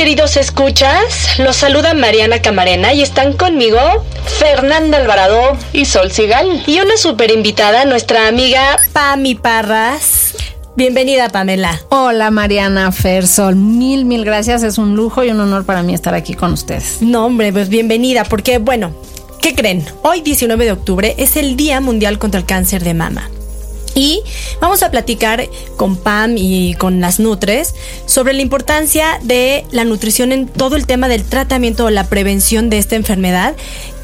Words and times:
Queridos 0.00 0.38
escuchas. 0.38 1.38
Los 1.38 1.56
saluda 1.56 1.92
Mariana 1.92 2.40
Camarena 2.40 2.94
y 2.94 3.02
están 3.02 3.34
conmigo 3.34 3.78
Fernanda 4.38 4.96
Alvarado 4.96 5.58
y 5.74 5.84
Sol 5.84 6.10
Sigal. 6.10 6.62
Y 6.66 6.80
una 6.80 6.96
super 6.96 7.30
invitada, 7.30 7.84
nuestra 7.84 8.26
amiga 8.26 8.78
Pami 8.94 9.34
Parras. 9.34 10.34
Bienvenida, 10.74 11.28
Pamela. 11.28 11.82
Hola, 11.90 12.30
Mariana 12.30 12.92
Fersol. 12.92 13.56
Mil, 13.56 14.06
mil 14.06 14.24
gracias. 14.24 14.62
Es 14.62 14.78
un 14.78 14.96
lujo 14.96 15.22
y 15.22 15.28
un 15.28 15.40
honor 15.40 15.66
para 15.66 15.82
mí 15.82 15.92
estar 15.92 16.14
aquí 16.14 16.32
con 16.32 16.54
ustedes. 16.54 17.02
No, 17.02 17.26
hombre, 17.26 17.52
pues 17.52 17.68
bienvenida, 17.68 18.24
porque, 18.24 18.56
bueno, 18.56 18.94
¿qué 19.42 19.54
creen? 19.54 19.84
Hoy, 20.00 20.22
19 20.22 20.64
de 20.64 20.72
octubre, 20.72 21.14
es 21.18 21.36
el 21.36 21.56
Día 21.56 21.82
Mundial 21.82 22.18
contra 22.18 22.40
el 22.40 22.46
Cáncer 22.46 22.82
de 22.84 22.94
Mama. 22.94 23.28
Y 23.94 24.22
vamos 24.60 24.82
a 24.82 24.90
platicar 24.90 25.48
con 25.76 25.96
Pam 25.96 26.36
y 26.36 26.74
con 26.74 27.00
las 27.00 27.20
Nutres 27.20 27.74
sobre 28.06 28.32
la 28.34 28.42
importancia 28.42 29.18
de 29.22 29.64
la 29.72 29.84
nutrición 29.84 30.32
en 30.32 30.46
todo 30.46 30.76
el 30.76 30.86
tema 30.86 31.08
del 31.08 31.24
tratamiento 31.24 31.86
o 31.86 31.90
la 31.90 32.08
prevención 32.08 32.70
de 32.70 32.78
esta 32.78 32.96
enfermedad 32.96 33.54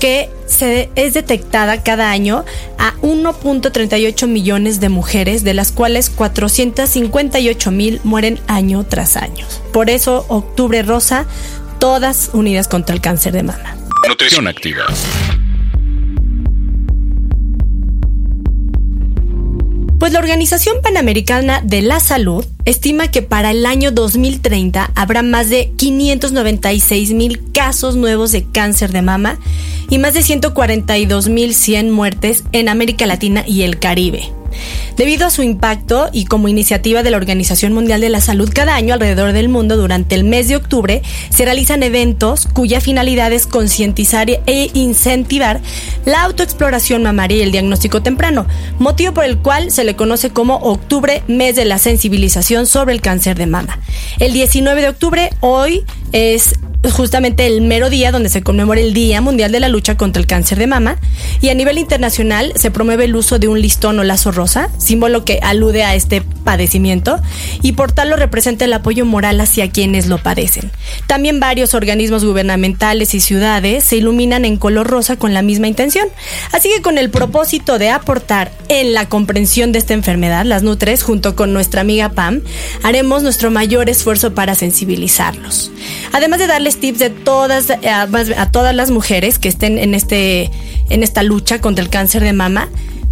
que 0.00 0.28
se 0.46 0.90
es 0.94 1.14
detectada 1.14 1.82
cada 1.82 2.10
año 2.10 2.44
a 2.78 2.94
1.38 3.02 4.26
millones 4.26 4.80
de 4.80 4.88
mujeres, 4.88 5.44
de 5.44 5.54
las 5.54 5.72
cuales 5.72 6.10
458 6.10 7.70
mil 7.70 8.00
mueren 8.04 8.40
año 8.46 8.84
tras 8.84 9.16
año. 9.16 9.46
Por 9.72 9.90
eso, 9.90 10.24
Octubre 10.28 10.82
Rosa, 10.82 11.26
todas 11.78 12.30
unidas 12.32 12.68
contra 12.68 12.94
el 12.94 13.00
cáncer 13.00 13.32
de 13.32 13.42
mama. 13.42 13.76
Nutrición 14.08 14.46
activa. 14.46 14.86
Pues 19.98 20.12
la 20.12 20.18
Organización 20.18 20.82
Panamericana 20.82 21.62
de 21.64 21.80
la 21.80 22.00
Salud 22.00 22.44
estima 22.66 23.10
que 23.10 23.22
para 23.22 23.50
el 23.50 23.64
año 23.64 23.92
2030 23.92 24.90
habrá 24.94 25.22
más 25.22 25.48
de 25.48 25.72
596 25.76 27.14
mil 27.14 27.50
casos 27.52 27.96
nuevos 27.96 28.30
de 28.30 28.44
cáncer 28.44 28.92
de 28.92 29.00
mama 29.00 29.38
y 29.88 29.98
más 29.98 30.12
de 30.12 30.22
142 30.22 31.28
mil 31.30 31.54
100 31.54 31.90
muertes 31.90 32.44
en 32.52 32.68
América 32.68 33.06
Latina 33.06 33.42
y 33.46 33.62
el 33.62 33.78
Caribe. 33.78 34.35
Debido 34.96 35.26
a 35.26 35.30
su 35.30 35.42
impacto 35.42 36.08
y 36.12 36.24
como 36.24 36.48
iniciativa 36.48 37.02
de 37.02 37.10
la 37.10 37.16
Organización 37.16 37.72
Mundial 37.72 38.00
de 38.00 38.08
la 38.08 38.20
Salud, 38.20 38.50
cada 38.52 38.74
año 38.74 38.94
alrededor 38.94 39.32
del 39.32 39.48
mundo 39.48 39.76
durante 39.76 40.14
el 40.14 40.24
mes 40.24 40.48
de 40.48 40.56
octubre 40.56 41.02
se 41.30 41.44
realizan 41.44 41.82
eventos 41.82 42.46
cuya 42.52 42.80
finalidad 42.80 43.32
es 43.32 43.46
concientizar 43.46 44.30
e 44.30 44.70
incentivar 44.74 45.60
la 46.04 46.22
autoexploración 46.22 47.02
mamaria 47.02 47.38
y 47.38 47.42
el 47.42 47.52
diagnóstico 47.52 48.02
temprano, 48.02 48.46
motivo 48.78 49.12
por 49.12 49.24
el 49.24 49.38
cual 49.38 49.70
se 49.70 49.84
le 49.84 49.96
conoce 49.96 50.30
como 50.30 50.56
Octubre, 50.56 51.22
mes 51.28 51.56
de 51.56 51.64
la 51.64 51.78
sensibilización 51.78 52.66
sobre 52.66 52.94
el 52.94 53.00
cáncer 53.00 53.36
de 53.36 53.46
mama. 53.46 53.78
El 54.18 54.32
19 54.32 54.80
de 54.80 54.88
octubre, 54.88 55.30
hoy 55.40 55.84
es 56.12 56.54
justamente 56.92 57.46
el 57.46 57.62
mero 57.62 57.90
día 57.90 58.12
donde 58.12 58.28
se 58.28 58.42
conmemora 58.42 58.80
el 58.80 58.94
Día 58.94 59.20
Mundial 59.20 59.52
de 59.52 59.60
la 59.60 59.68
Lucha 59.68 59.96
contra 59.96 60.20
el 60.20 60.26
Cáncer 60.26 60.58
de 60.58 60.66
Mama 60.66 60.98
y 61.40 61.48
a 61.48 61.54
nivel 61.54 61.78
internacional 61.78 62.52
se 62.56 62.70
promueve 62.70 63.04
el 63.04 63.16
uso 63.16 63.38
de 63.38 63.48
un 63.48 63.60
listón 63.60 63.98
o 63.98 64.04
lazo 64.04 64.32
rosa, 64.32 64.70
símbolo 64.78 65.24
que 65.24 65.40
alude 65.42 65.84
a 65.84 65.94
este 65.94 66.22
padecimiento 66.44 67.20
y 67.62 67.72
por 67.72 67.92
tal 67.92 68.10
lo 68.10 68.16
representa 68.16 68.64
el 68.64 68.72
apoyo 68.72 69.04
moral 69.04 69.40
hacia 69.40 69.70
quienes 69.70 70.06
lo 70.06 70.18
padecen. 70.18 70.70
También 71.06 71.40
varios 71.40 71.74
organismos 71.74 72.24
gubernamentales 72.24 73.14
y 73.14 73.20
ciudades 73.20 73.84
se 73.84 73.96
iluminan 73.96 74.44
en 74.44 74.56
color 74.56 74.86
rosa 74.86 75.16
con 75.16 75.34
la 75.34 75.42
misma 75.42 75.68
intención. 75.68 76.06
Así 76.52 76.68
que 76.68 76.82
con 76.82 76.98
el 76.98 77.10
propósito 77.10 77.78
de 77.78 77.90
aportar 77.90 78.52
en 78.68 78.94
la 78.94 79.08
comprensión 79.08 79.72
de 79.72 79.78
esta 79.78 79.94
enfermedad, 79.94 80.44
las 80.44 80.62
Nutres, 80.62 81.02
junto 81.02 81.36
con 81.36 81.52
nuestra 81.52 81.80
amiga 81.80 82.10
Pam, 82.10 82.42
haremos 82.82 83.22
nuestro 83.22 83.50
mayor 83.50 83.88
esfuerzo 83.88 84.34
para 84.34 84.54
sensibilizarlos. 84.54 85.70
Además 86.12 86.38
de 86.38 86.46
darles 86.46 86.78
tips 86.78 86.98
de 86.98 87.10
todas 87.10 87.70
eh, 87.70 87.88
a, 87.88 88.50
todas 88.50 88.74
las 88.74 88.90
mujeres 88.90 89.38
que 89.38 89.48
estén 89.48 89.78
en 89.78 89.94
este 89.94 90.50
en 90.88 91.02
esta 91.02 91.22
lucha 91.22 91.60
contra 91.60 91.82
el 91.84 91.90
cáncer 91.90 92.22
de 92.22 92.32
mama, 92.32 92.68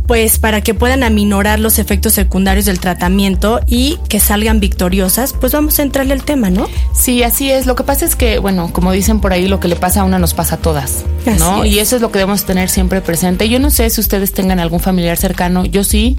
pues 0.06 0.38
para 0.38 0.60
que 0.60 0.74
puedan 0.74 1.02
aminorar 1.02 1.58
los 1.58 1.78
efectos 1.78 2.12
secundarios 2.12 2.66
del 2.66 2.78
tratamiento 2.78 3.60
y 3.66 3.98
que 4.08 4.20
salgan 4.20 4.60
victoriosas, 4.60 5.32
pues 5.32 5.52
vamos 5.52 5.78
a 5.78 5.82
entrarle 5.82 6.12
al 6.12 6.24
tema, 6.24 6.50
¿no? 6.50 6.68
Sí, 6.94 7.22
así 7.22 7.50
es. 7.50 7.66
Lo 7.66 7.74
que 7.74 7.84
pasa 7.84 8.04
es 8.04 8.14
que, 8.16 8.38
bueno, 8.38 8.70
como 8.72 8.92
dicen 8.92 9.20
por 9.20 9.32
ahí, 9.32 9.48
lo 9.48 9.60
que 9.60 9.68
le 9.68 9.76
pasa 9.76 10.02
a 10.02 10.04
una 10.04 10.18
nos 10.18 10.34
pasa 10.34 10.56
a 10.56 10.58
todas, 10.58 11.04
¿no? 11.26 11.32
Así 11.32 11.68
es. 11.68 11.74
Y 11.74 11.78
eso 11.78 11.96
es 11.96 12.02
lo 12.02 12.12
que 12.12 12.18
debemos 12.18 12.44
tener 12.44 12.68
siempre 12.68 13.00
presente. 13.00 13.48
Yo 13.48 13.58
no 13.58 13.70
sé 13.70 13.88
si 13.90 14.00
ustedes 14.00 14.32
tengan 14.32 14.60
algún 14.60 14.80
familiar 14.80 15.16
cercano, 15.16 15.64
yo 15.64 15.84
sí. 15.84 16.18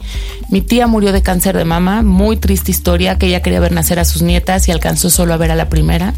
Mi 0.49 0.61
tía 0.61 0.87
murió 0.87 1.11
de 1.11 1.21
cáncer 1.21 1.55
de 1.55 1.65
mama, 1.65 2.01
muy 2.01 2.37
triste 2.37 2.71
historia, 2.71 3.17
que 3.17 3.27
ella 3.27 3.41
quería 3.41 3.59
ver 3.59 3.71
nacer 3.71 3.99
a 3.99 4.05
sus 4.05 4.21
nietas 4.21 4.67
y 4.67 4.71
alcanzó 4.71 5.09
solo 5.09 5.33
a 5.33 5.37
ver 5.37 5.51
a 5.51 5.55
la 5.55 5.69
primera. 5.69 6.13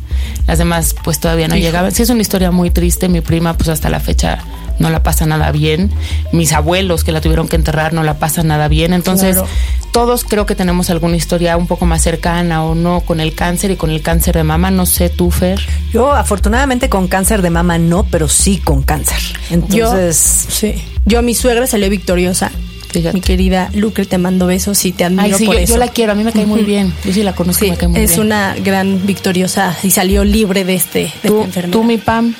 Las 0.47 0.57
demás 0.57 0.95
pues 1.03 1.19
todavía 1.19 1.47
no 1.47 1.57
llegaban. 1.57 1.91
Sí, 1.91 2.03
es 2.03 2.09
una 2.09 2.21
historia 2.21 2.51
muy 2.51 2.71
triste. 2.71 3.09
Mi 3.09 3.21
prima 3.21 3.57
pues 3.57 3.69
hasta 3.69 3.89
la 3.89 3.99
fecha 3.99 4.39
no 4.79 4.89
la 4.89 5.03
pasa 5.03 5.25
nada 5.25 5.51
bien. 5.51 5.91
Mis 6.31 6.53
abuelos 6.53 7.03
que 7.03 7.11
la 7.11 7.21
tuvieron 7.21 7.47
que 7.47 7.55
enterrar 7.55 7.93
no 7.93 8.03
la 8.03 8.19
pasan 8.19 8.47
nada 8.47 8.67
bien. 8.67 8.93
Entonces, 8.93 9.35
Claro. 9.35 9.47
todos 9.91 10.23
creo 10.23 10.45
que 10.45 10.55
tenemos 10.55 10.89
alguna 10.89 11.15
historia 11.15 11.57
un 11.57 11.67
poco 11.67 11.85
más 11.85 12.01
cercana 12.01 12.63
o 12.63 12.75
no 12.75 13.01
con 13.01 13.19
el 13.19 13.33
cáncer 13.33 13.71
y 13.71 13.75
con 13.75 13.89
el 13.89 14.01
cáncer 14.01 14.35
de 14.35 14.43
mama. 14.43 14.71
No 14.71 14.85
sé 14.85 15.09
tú, 15.09 15.31
Fer. 15.31 15.59
Yo 15.91 16.11
afortunadamente 16.11 16.89
con 16.89 17.07
cáncer 17.07 17.41
de 17.41 17.49
mama 17.49 17.77
no, 17.77 18.03
pero 18.05 18.27
sí 18.27 18.57
con 18.57 18.83
cáncer. 18.83 19.17
Entonces, 19.49 20.45
yo, 20.47 20.53
sí. 20.53 20.75
Yo, 21.05 21.21
mi 21.21 21.33
suegra 21.35 21.67
salió 21.67 21.89
victoriosa. 21.89 22.51
Fíjate. 22.89 23.13
Mi 23.15 23.21
querida 23.21 23.69
Lucre, 23.73 24.05
te 24.05 24.17
mando 24.17 24.47
besos 24.47 24.85
y 24.85 24.93
te 24.93 25.03
admiro 25.03 25.23
Ay, 25.23 25.33
sí, 25.33 25.45
por 25.45 25.55
yo, 25.55 25.61
eso. 25.61 25.73
yo 25.73 25.77
la 25.79 25.89
quiero, 25.89 26.13
a 26.13 26.15
mí 26.15 26.23
me 26.23 26.31
cae 26.31 26.45
muy 26.45 26.63
bien. 26.63 26.93
Yo 27.03 27.11
sí 27.11 27.21
la 27.21 27.33
conozco, 27.33 27.65
Sí, 27.65 27.71
me 27.71 27.75
cae 27.77 27.89
muy 27.89 27.99
es 27.99 28.11
bien. 28.11 28.21
una 28.27 28.55
gran 28.63 29.05
victoriosa 29.05 29.75
y 29.83 29.91
salió 29.91 30.23
libre 30.23 30.63
de 30.63 30.75
este 30.75 30.99
de 30.99 31.27
esta 31.29 31.43
enfermedad. 31.43 31.73
tú, 31.73 31.83
mi 31.83 31.97
Pam. 31.97 32.33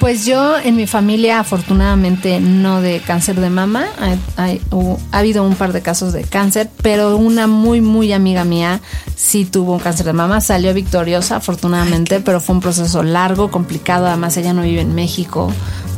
Pues 0.00 0.26
yo 0.26 0.58
en 0.58 0.76
mi 0.76 0.86
familia 0.86 1.40
afortunadamente 1.40 2.38
no 2.40 2.82
de 2.82 3.00
cáncer 3.00 3.40
de 3.40 3.48
mama, 3.48 3.86
hay- 3.98 4.18
hay- 4.36 4.60
hu- 4.70 4.98
ha 5.12 5.18
habido 5.18 5.42
un 5.44 5.54
par 5.54 5.72
de 5.72 5.80
casos 5.80 6.12
de 6.12 6.24
cáncer, 6.24 6.68
pero 6.82 7.16
una 7.16 7.46
muy 7.46 7.80
muy 7.80 8.12
amiga 8.12 8.44
mía 8.44 8.80
sí 9.16 9.46
tuvo 9.46 9.72
un 9.72 9.78
cáncer 9.78 10.04
de 10.04 10.12
mama, 10.12 10.40
salió 10.42 10.74
victoriosa 10.74 11.36
afortunadamente, 11.36 12.20
pero 12.20 12.40
fue 12.40 12.56
un 12.56 12.60
proceso 12.60 13.02
largo, 13.02 13.50
complicado, 13.50 14.06
además 14.06 14.36
ella 14.36 14.52
no 14.52 14.62
vive 14.62 14.82
en 14.82 14.94
México, 14.94 15.50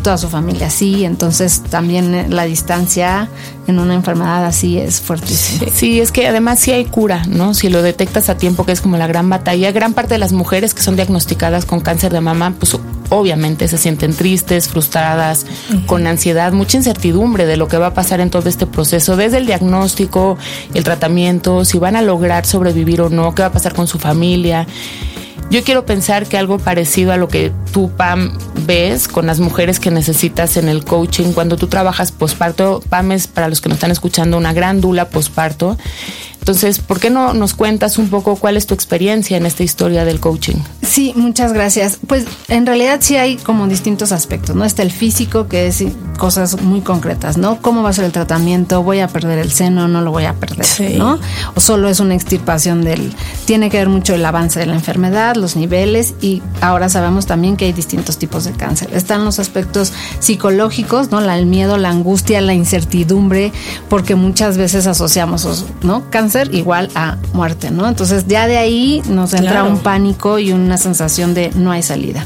toda 0.06 0.18
su 0.18 0.28
familia 0.28 0.70
sí, 0.70 1.04
entonces 1.04 1.64
también 1.68 2.14
eh, 2.14 2.26
la 2.28 2.44
distancia 2.44 3.28
en 3.66 3.80
una 3.80 3.92
enfermedad 3.92 4.44
así 4.44 4.78
es 4.78 5.00
fuertísima. 5.00 5.68
Sí, 5.74 6.00
es 6.00 6.12
que 6.12 6.28
además 6.28 6.60
sí 6.60 6.70
hay 6.70 6.84
cura, 6.84 7.24
¿no? 7.28 7.54
Si 7.54 7.68
lo 7.68 7.82
detectas 7.82 8.28
a 8.28 8.36
tiempo, 8.36 8.64
que 8.64 8.70
es 8.70 8.80
como 8.80 8.98
la 8.98 9.08
gran 9.08 9.28
batalla. 9.28 9.72
Gran 9.72 9.94
parte 9.94 10.14
de 10.14 10.18
las 10.18 10.30
mujeres 10.30 10.74
que 10.74 10.82
son 10.82 10.94
diagnosticadas 10.94 11.64
con 11.64 11.80
cáncer 11.80 12.12
de 12.12 12.20
mama, 12.20 12.54
pues 12.56 12.76
obviamente 13.08 13.66
se 13.66 13.78
sienten 13.78 14.14
tristes, 14.14 14.68
frustradas, 14.68 15.44
con 15.86 16.06
ansiedad, 16.06 16.52
mucha 16.52 16.76
incertidumbre 16.76 17.44
de 17.44 17.56
lo 17.56 17.66
que 17.66 17.76
va 17.76 17.88
a 17.88 17.94
pasar 17.94 18.20
en 18.20 18.30
todo 18.30 18.48
este 18.48 18.66
proceso, 18.66 19.16
desde 19.16 19.38
el 19.38 19.46
diagnóstico, 19.46 20.38
el 20.72 20.84
tratamiento, 20.84 21.64
si 21.64 21.80
van 21.80 21.96
a 21.96 22.02
lograr 22.02 22.46
sobrevivir 22.46 23.00
o 23.00 23.10
no, 23.10 23.34
qué 23.34 23.42
va 23.42 23.48
a 23.48 23.52
pasar 23.52 23.74
con 23.74 23.88
su 23.88 23.98
familia. 23.98 24.68
Yo 25.48 25.62
quiero 25.62 25.86
pensar 25.86 26.26
que 26.26 26.36
algo 26.36 26.58
parecido 26.58 27.12
a 27.12 27.16
lo 27.16 27.28
que 27.28 27.52
tú, 27.72 27.90
Pam, 27.96 28.36
ves 28.66 29.06
con 29.06 29.26
las 29.26 29.38
mujeres 29.38 29.78
que 29.78 29.92
necesitas 29.92 30.56
en 30.56 30.68
el 30.68 30.84
coaching, 30.84 31.32
cuando 31.32 31.56
tú 31.56 31.68
trabajas 31.68 32.10
posparto, 32.10 32.82
Pam 32.88 33.12
es, 33.12 33.28
para 33.28 33.48
los 33.48 33.60
que 33.60 33.68
nos 33.68 33.76
están 33.76 33.92
escuchando, 33.92 34.38
una 34.38 34.52
gran 34.52 34.80
dula 34.80 35.08
posparto. 35.08 35.78
Entonces, 36.46 36.78
¿por 36.78 37.00
qué 37.00 37.10
no 37.10 37.34
nos 37.34 37.54
cuentas 37.54 37.98
un 37.98 38.08
poco 38.08 38.36
cuál 38.36 38.56
es 38.56 38.68
tu 38.68 38.74
experiencia 38.74 39.36
en 39.36 39.46
esta 39.46 39.64
historia 39.64 40.04
del 40.04 40.20
coaching? 40.20 40.54
Sí, 40.80 41.12
muchas 41.16 41.52
gracias. 41.52 41.98
Pues 42.06 42.24
en 42.46 42.66
realidad 42.66 42.98
sí 43.02 43.16
hay 43.16 43.34
como 43.34 43.66
distintos 43.66 44.12
aspectos, 44.12 44.54
¿no? 44.54 44.64
Está 44.64 44.84
el 44.84 44.92
físico, 44.92 45.48
que 45.48 45.66
es 45.66 45.82
cosas 46.16 46.62
muy 46.62 46.82
concretas, 46.82 47.36
¿no? 47.36 47.60
¿Cómo 47.60 47.82
va 47.82 47.88
a 47.90 47.92
ser 47.92 48.04
el 48.04 48.12
tratamiento? 48.12 48.84
¿Voy 48.84 49.00
a 49.00 49.08
perder 49.08 49.40
el 49.40 49.50
seno? 49.50 49.88
¿No 49.88 50.02
lo 50.02 50.12
voy 50.12 50.26
a 50.26 50.34
perder? 50.34 50.96
¿No? 50.96 51.18
O 51.56 51.60
solo 51.60 51.88
es 51.88 51.98
una 51.98 52.14
extirpación 52.14 52.84
del... 52.84 53.12
Tiene 53.44 53.68
que 53.68 53.78
ver 53.78 53.88
mucho 53.88 54.14
el 54.14 54.24
avance 54.24 54.60
de 54.60 54.66
la 54.66 54.74
enfermedad, 54.74 55.34
los 55.34 55.56
niveles 55.56 56.14
y 56.20 56.42
ahora 56.60 56.88
sabemos 56.88 57.26
también 57.26 57.56
que 57.56 57.64
hay 57.64 57.72
distintos 57.72 58.18
tipos 58.18 58.44
de 58.44 58.52
cáncer. 58.52 58.90
Están 58.94 59.24
los 59.24 59.40
aspectos 59.40 59.92
psicológicos, 60.20 61.10
¿no? 61.10 61.18
el 61.18 61.46
miedo, 61.46 61.76
la 61.76 61.90
angustia, 61.90 62.40
la 62.40 62.54
incertidumbre, 62.54 63.50
porque 63.88 64.14
muchas 64.14 64.56
veces 64.56 64.86
asociamos, 64.86 65.66
¿no? 65.82 66.08
Cáncer 66.08 66.35
igual 66.52 66.90
a 66.94 67.16
muerte, 67.32 67.70
¿no? 67.70 67.86
Entonces 67.86 68.26
ya 68.26 68.46
de 68.46 68.58
ahí 68.58 69.02
nos 69.08 69.32
entra 69.32 69.64
un 69.64 69.78
pánico 69.78 70.38
y 70.38 70.52
una 70.52 70.76
sensación 70.78 71.34
de 71.34 71.50
no 71.54 71.70
hay 71.70 71.82
salida. 71.82 72.24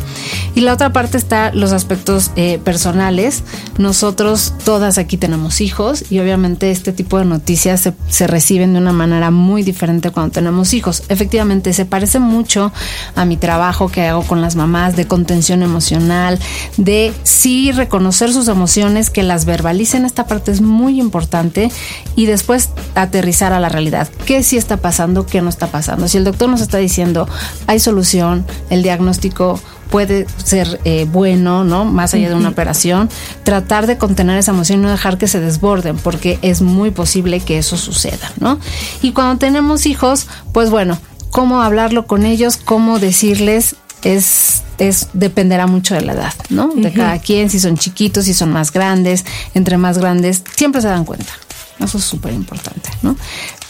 Y 0.55 0.63
la 0.63 0.73
otra 0.75 0.93
parte 0.93 1.17
está 1.17 1.53
los 1.53 1.73
aspectos 1.73 2.33
eh, 2.37 2.59
personales. 2.59 3.45
Nosotros 3.79 4.53
todas 4.65 4.99
aquí 4.99 5.17
tenemos 5.17 5.61
hijos 5.61 6.05
y 6.11 6.19
obviamente 6.19 6.71
este 6.71 6.93
tipo 6.93 7.19
de 7.19 7.25
noticias 7.25 7.81
se, 7.81 7.93
se 8.09 8.27
reciben 8.27 8.73
de 8.73 8.81
una 8.81 8.93
manera 8.93 9.31
muy 9.31 9.63
diferente 9.63 10.11
cuando 10.11 10.33
tenemos 10.33 10.75
hijos. 10.75 11.05
Efectivamente, 11.09 11.73
se 11.73 11.85
parece 11.85 12.19
mucho 12.19 12.73
a 13.15 13.25
mi 13.25 13.37
trabajo 13.37 13.89
que 13.89 14.07
hago 14.09 14.23
con 14.23 14.43
las 14.43 14.57
mamás 14.57 14.97
de 14.97 15.07
contención 15.07 15.63
emocional, 15.63 16.39
de 16.77 17.13
sí 17.23 17.73
reconocer 17.73 18.33
sus 18.33 18.49
emociones, 18.49 19.11
que 19.11 19.23
las 19.23 19.45
verbalicen. 19.45 20.05
Esta 20.05 20.27
parte 20.27 20.51
es 20.51 20.61
muy 20.61 21.01
importante 21.01 21.71
y 22.17 22.27
después 22.27 22.71
aterrizar 22.95 23.53
a 23.53 23.61
la 23.61 23.69
realidad. 23.69 24.00
¿Qué 24.09 24.43
sí 24.43 24.57
está 24.57 24.77
pasando? 24.77 25.27
¿Qué 25.27 25.43
no 25.43 25.49
está 25.49 25.67
pasando? 25.69 26.09
Si 26.09 26.17
el 26.17 26.25
doctor 26.25 26.49
nos 26.49 26.61
está 26.61 26.79
diciendo 26.79 27.29
hay 27.67 27.79
solución, 27.79 28.47
el 28.71 28.83
diagnóstico 28.83 29.61
puede 29.91 30.27
ser 30.43 30.81
eh, 30.85 31.07
bueno, 31.11 31.65
¿no? 31.65 31.85
Más 31.85 32.15
allá 32.15 32.29
de 32.29 32.35
una 32.35 32.51
operación, 32.51 33.11
tratar 33.43 33.87
de 33.87 33.99
contener 33.99 34.39
esa 34.39 34.53
emoción 34.53 34.79
y 34.79 34.83
no 34.83 34.91
dejar 34.91 35.19
que 35.19 35.27
se 35.27 35.41
desborden, 35.41 35.97
porque 35.97 36.39
es 36.43 36.63
muy 36.63 36.91
posible 36.91 37.41
que 37.41 37.59
eso 37.59 37.77
suceda, 37.77 38.33
¿no? 38.39 38.59
Y 39.03 39.13
cuando 39.13 39.39
tenemos 39.39 39.87
hijos, 39.87 40.29
pues 40.53 40.71
bueno, 40.71 40.99
cómo 41.31 41.63
hablarlo 41.63 42.07
con 42.07 42.25
ellos, 42.25 42.57
cómo 42.57 42.99
decirles 42.99 43.77
es, 44.03 44.63
es 44.79 45.09
dependerá 45.13 45.67
mucho 45.67 45.95
de 45.95 46.03
la 46.03 46.13
edad, 46.13 46.35
¿no? 46.49 46.69
De 46.69 46.93
cada 46.93 47.19
quien, 47.19 47.51
si 47.51 47.61
son 47.61 47.77
chiquitos, 47.77 48.25
si 48.25 48.35
son 48.35 48.53
más 48.53 48.73
grandes, 48.73 49.25
entre 49.55 49.77
más 49.77 49.99
grandes, 49.99 50.43
siempre 50.57 50.81
se 50.81 50.89
dan 50.89 51.05
cuenta. 51.05 51.33
Eso 51.81 51.99
es 51.99 52.05
súper 52.05 52.33
importante, 52.33 52.91
¿no? 53.03 53.17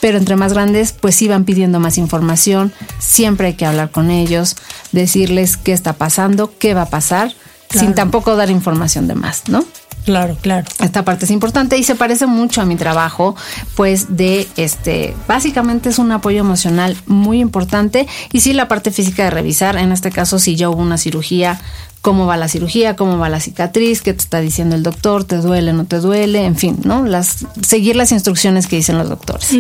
Pero 0.01 0.19
entre 0.19 0.37
más 0.37 0.53
grandes, 0.53 0.93
pues 0.93 1.15
sí 1.15 1.29
van 1.29 1.45
pidiendo 1.45 1.79
más 1.81 1.99
información, 1.99 2.73
siempre 2.99 3.49
hay 3.49 3.55
que 3.55 3.67
hablar 3.67 3.91
con 3.91 4.11
ellos, 4.11 4.57
decirles 4.93 5.57
qué 5.57 5.73
está 5.73 5.93
pasando, 5.93 6.53
qué 6.59 6.75
va 6.75 6.83
a 6.83 6.91
pasar, 6.91 7.33
sin 7.71 7.95
tampoco 7.95 8.35
dar 8.35 8.51
información 8.51 9.07
de 9.07 9.15
más, 9.15 9.49
¿no? 9.49 9.65
Claro, 10.05 10.37
claro. 10.41 10.67
Esta 10.81 11.05
parte 11.05 11.27
es 11.27 11.31
importante 11.31 11.77
y 11.77 11.85
se 11.85 11.95
parece 11.95 12.27
mucho 12.27 12.61
a 12.63 12.65
mi 12.65 12.77
trabajo, 12.77 13.37
pues 13.75 14.17
de 14.17 14.49
este, 14.57 15.15
básicamente 15.29 15.91
es 15.91 15.99
un 15.99 16.11
apoyo 16.11 16.41
emocional 16.41 16.97
muy 17.07 17.41
importante 17.41 18.09
y 18.33 18.41
sí 18.41 18.53
la 18.55 18.67
parte 18.67 18.91
física 18.91 19.25
de 19.25 19.31
revisar, 19.31 19.77
en 19.77 19.93
este 19.93 20.11
caso 20.11 20.39
si 20.39 20.57
yo 20.57 20.71
hubo 20.71 20.83
una 20.83 20.99
cirugía, 20.99 21.61
cómo 22.03 22.27
va 22.27 22.37
la 22.37 22.49
cirugía, 22.49 22.97
cómo 22.97 23.19
va 23.19 23.29
la 23.29 23.41
cicatriz, 23.41 24.01
qué 24.01 24.15
te 24.15 24.21
está 24.21 24.41
diciendo 24.41 24.75
el 24.77 24.83
doctor, 24.83 25.25
te 25.25 25.37
duele, 25.37 25.73
no 25.73 25.85
te 25.85 25.99
duele, 25.99 26.45
en 26.45 26.57
fin, 26.57 26.79
¿no? 26.85 27.05
Las 27.05 27.47
seguir 27.67 27.97
las 27.97 28.13
instrucciones 28.13 28.67
que 28.67 28.77
dicen 28.77 28.99
los 28.99 29.09
doctores. 29.09 29.51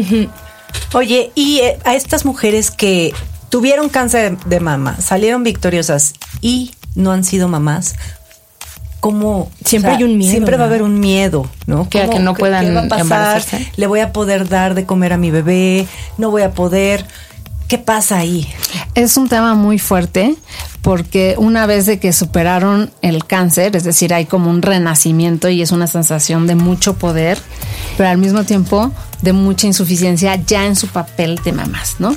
Oye, 0.92 1.32
y 1.34 1.58
eh, 1.58 1.78
a 1.84 1.94
estas 1.94 2.24
mujeres 2.24 2.70
que 2.70 3.12
tuvieron 3.48 3.88
cáncer 3.88 4.38
de 4.46 4.60
mama, 4.60 4.96
salieron 5.00 5.42
victoriosas 5.42 6.14
y 6.40 6.72
no 6.94 7.12
han 7.12 7.24
sido 7.24 7.48
mamás, 7.48 7.96
¿cómo? 9.00 9.50
Siempre 9.64 9.92
hay 9.92 10.04
un 10.04 10.16
miedo. 10.16 10.30
Siempre 10.30 10.56
va 10.56 10.64
a 10.64 10.66
haber 10.66 10.82
un 10.82 10.98
miedo, 11.00 11.50
¿no? 11.66 11.88
Que, 11.88 12.08
que 12.08 12.20
no 12.20 12.34
puedan 12.34 12.66
¿qué 12.66 12.72
va 12.72 12.80
a 12.80 12.88
pasar? 12.88 13.00
embarazarse. 13.00 13.72
¿Le 13.76 13.86
voy 13.86 14.00
a 14.00 14.12
poder 14.12 14.48
dar 14.48 14.74
de 14.74 14.86
comer 14.86 15.12
a 15.12 15.18
mi 15.18 15.30
bebé? 15.30 15.86
¿No 16.16 16.30
voy 16.30 16.42
a 16.42 16.52
poder? 16.52 17.04
¿Qué 17.68 17.78
pasa 17.78 18.18
ahí? 18.18 18.48
Es 18.94 19.16
un 19.16 19.28
tema 19.28 19.54
muy 19.54 19.78
fuerte 19.78 20.36
porque 20.82 21.34
una 21.38 21.66
vez 21.66 21.86
de 21.86 21.98
que 21.98 22.12
superaron 22.12 22.90
el 23.02 23.24
cáncer, 23.26 23.76
es 23.76 23.84
decir, 23.84 24.14
hay 24.14 24.24
como 24.24 24.50
un 24.50 24.62
renacimiento 24.62 25.48
y 25.48 25.60
es 25.62 25.72
una 25.72 25.86
sensación 25.86 26.46
de 26.46 26.54
mucho 26.54 26.94
poder, 26.94 27.38
pero 27.96 28.08
al 28.08 28.18
mismo 28.18 28.44
tiempo 28.44 28.90
de 29.22 29.32
mucha 29.32 29.66
insuficiencia 29.66 30.36
ya 30.36 30.66
en 30.66 30.76
su 30.76 30.86
papel 30.88 31.38
de 31.44 31.52
mamás, 31.52 31.96
¿no? 31.98 32.16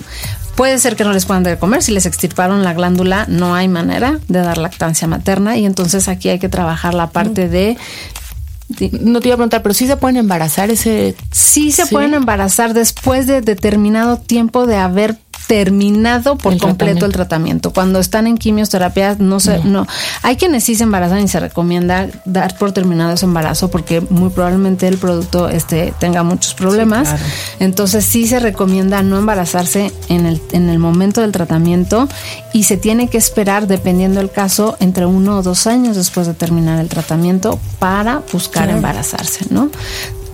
Puede 0.56 0.78
ser 0.78 0.96
que 0.96 1.04
no 1.04 1.12
les 1.14 1.26
puedan 1.26 1.44
dar 1.44 1.56
de 1.56 1.60
comer, 1.60 1.82
si 1.82 1.92
les 1.92 2.06
extirparon 2.06 2.64
la 2.64 2.74
glándula 2.74 3.26
no 3.28 3.56
hay 3.56 3.68
manera 3.68 4.20
de 4.28 4.40
dar 4.40 4.58
lactancia 4.60 5.08
materna 5.08 5.58
y 5.58 5.66
entonces 5.66 6.08
aquí 6.08 6.30
hay 6.30 6.38
que 6.40 6.48
trabajar 6.48 6.94
la 6.94 7.10
parte 7.10 7.50
de 7.50 7.76
No 9.02 9.20
te 9.20 9.28
iba 9.28 9.36
a 9.36 9.38
preguntar, 9.38 9.62
pero 9.62 9.74
sí 9.74 9.86
se 9.88 9.98
pueden 9.98 10.18
embarazar 10.18 10.72
ese. 10.72 11.16
sí 11.32 11.72
se 11.72 11.86
Sí. 11.86 11.94
pueden 11.94 12.14
embarazar 12.14 12.74
después 12.74 13.28
de 13.28 13.42
determinado 13.42 14.18
tiempo 14.18 14.66
de 14.66 14.78
haber 14.78 15.18
terminado 15.54 16.36
por 16.36 16.54
El 16.54 16.60
completo 16.60 17.06
el 17.06 17.12
tratamiento. 17.12 17.72
Cuando 17.72 18.00
están 18.00 18.26
en 18.26 18.40
quimioterapia, 18.40 19.18
no 19.20 19.40
se, 19.40 19.64
no. 19.64 19.86
Hay 20.24 20.36
quienes 20.36 20.64
sí 20.64 20.74
se 20.74 20.82
embarazan 20.82 21.20
y 21.20 21.28
se 21.28 21.40
recomienda 21.40 22.08
dar 22.26 22.58
por 22.58 22.72
terminado 22.72 23.14
ese 23.14 23.28
embarazo 23.28 23.70
porque 23.70 24.02
muy 24.02 24.32
probablemente 24.32 24.88
el 24.88 24.98
producto 24.98 25.50
este, 25.50 25.94
tenga 26.00 26.24
muchos 26.24 26.56
problemas. 26.56 27.08
claro. 27.08 27.24
Entonces 27.60 28.04
sí 28.04 28.26
se 28.26 28.40
recomienda 28.40 29.04
no 29.04 29.20
embarazarse 29.20 29.92
en 30.10 30.26
el, 30.26 30.42
en 30.54 30.70
el 30.70 30.80
momento 30.80 31.22
del 31.22 31.32
tratamiento 31.32 32.08
y 32.52 32.64
se 32.64 32.76
tiene 32.76 33.08
que 33.08 33.20
esperar, 33.20 33.68
dependiendo 33.68 34.22
del 34.22 34.32
caso, 34.32 34.76
entre 34.80 35.06
uno 35.06 35.38
o 35.38 35.44
dos 35.44 35.68
años 35.68 35.96
después 35.96 36.26
de 36.26 36.34
terminar 36.34 36.80
el 36.80 36.90
tratamiento 36.90 37.60
para 37.78 38.24
buscar 38.32 38.72
embarazarse, 38.72 39.46
¿no? 39.52 39.70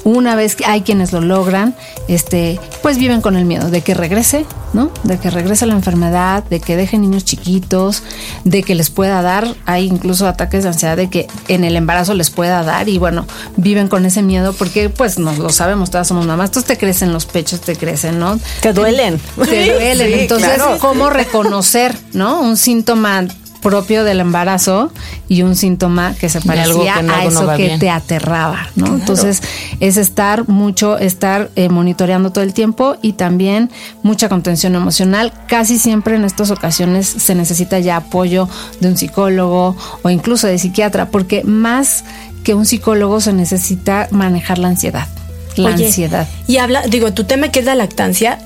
Una 0.03 0.35
vez 0.35 0.55
que 0.55 0.65
hay 0.65 0.81
quienes 0.81 1.11
lo 1.13 1.21
logran, 1.21 1.75
este, 2.07 2.59
pues 2.81 2.97
viven 2.97 3.21
con 3.21 3.35
el 3.35 3.45
miedo 3.45 3.69
de 3.69 3.81
que 3.81 3.93
regrese, 3.93 4.45
¿no? 4.73 4.91
De 5.03 5.17
que 5.17 5.29
regrese 5.29 5.65
la 5.65 5.73
enfermedad, 5.73 6.43
de 6.45 6.59
que 6.59 6.75
dejen 6.75 7.01
niños 7.01 7.25
chiquitos, 7.25 8.03
de 8.43 8.63
que 8.63 8.75
les 8.75 8.89
pueda 8.89 9.21
dar, 9.21 9.47
hay 9.65 9.87
incluso 9.87 10.27
ataques 10.27 10.63
de 10.63 10.69
ansiedad 10.69 10.95
de 10.97 11.09
que 11.09 11.27
en 11.47 11.63
el 11.63 11.75
embarazo 11.75 12.13
les 12.13 12.29
pueda 12.29 12.63
dar 12.63 12.89
y 12.89 12.97
bueno, 12.97 13.25
viven 13.57 13.87
con 13.87 14.05
ese 14.05 14.21
miedo 14.21 14.53
porque 14.53 14.89
pues 14.89 15.19
no 15.19 15.33
lo 15.33 15.49
sabemos, 15.49 15.91
todas 15.91 16.07
somos 16.07 16.25
mamás, 16.25 16.49
entonces 16.49 16.67
te 16.67 16.77
crecen 16.77 17.13
los 17.13 17.25
pechos, 17.25 17.61
te 17.61 17.75
crecen, 17.75 18.19
¿no? 18.19 18.39
Te 18.61 18.73
duelen. 18.73 19.19
Te 19.49 19.73
duelen. 19.73 20.07
Sí, 20.07 20.19
Entonces, 20.21 20.53
claro. 20.55 20.77
¿cómo 20.79 21.09
reconocer, 21.09 21.95
no? 22.13 22.41
Un 22.41 22.57
síntoma 22.57 23.25
propio 23.61 24.03
del 24.03 24.19
embarazo 24.19 24.91
y 25.27 25.41
un 25.41 25.55
síntoma 25.55 26.13
que 26.15 26.29
se 26.29 26.39
De 26.39 26.59
algo 26.59 26.83
parecía 26.83 26.93
que 26.95 26.99
a 26.99 27.03
no 27.03 27.29
eso 27.29 27.47
que 27.55 27.65
bien. 27.65 27.79
te 27.79 27.89
aterraba, 27.89 28.67
¿no? 28.75 28.87
Entonces, 28.87 29.41
es 29.79 29.97
estar 29.97 30.47
mucho, 30.47 30.97
estar 30.97 31.49
eh, 31.55 31.69
monitoreando 31.69 32.31
todo 32.31 32.43
el 32.43 32.53
tiempo 32.53 32.95
y 33.01 33.13
también 33.13 33.69
mucha 34.03 34.29
contención 34.29 34.75
emocional. 34.75 35.33
Casi 35.47 35.77
siempre 35.77 36.15
en 36.15 36.23
estas 36.23 36.51
ocasiones 36.51 37.07
se 37.07 37.35
necesita 37.35 37.79
ya 37.79 37.97
apoyo 37.97 38.47
de 38.79 38.89
un 38.89 38.97
psicólogo 38.97 39.75
o 40.01 40.09
incluso 40.09 40.47
de 40.47 40.57
psiquiatra, 40.57 41.09
porque 41.09 41.43
más 41.43 42.03
que 42.43 42.53
un 42.53 42.65
psicólogo 42.65 43.21
se 43.21 43.33
necesita 43.33 44.07
manejar 44.11 44.57
la 44.57 44.69
ansiedad. 44.69 45.07
La 45.55 45.69
Oye, 45.69 45.87
ansiedad. 45.87 46.27
Y 46.47 46.57
habla, 46.57 46.83
digo, 46.83 47.11
tu 47.13 47.25
tema 47.25 47.49
que 47.49 47.59
es 47.59 47.65
la 47.65 47.75
lactancia, 47.75 48.39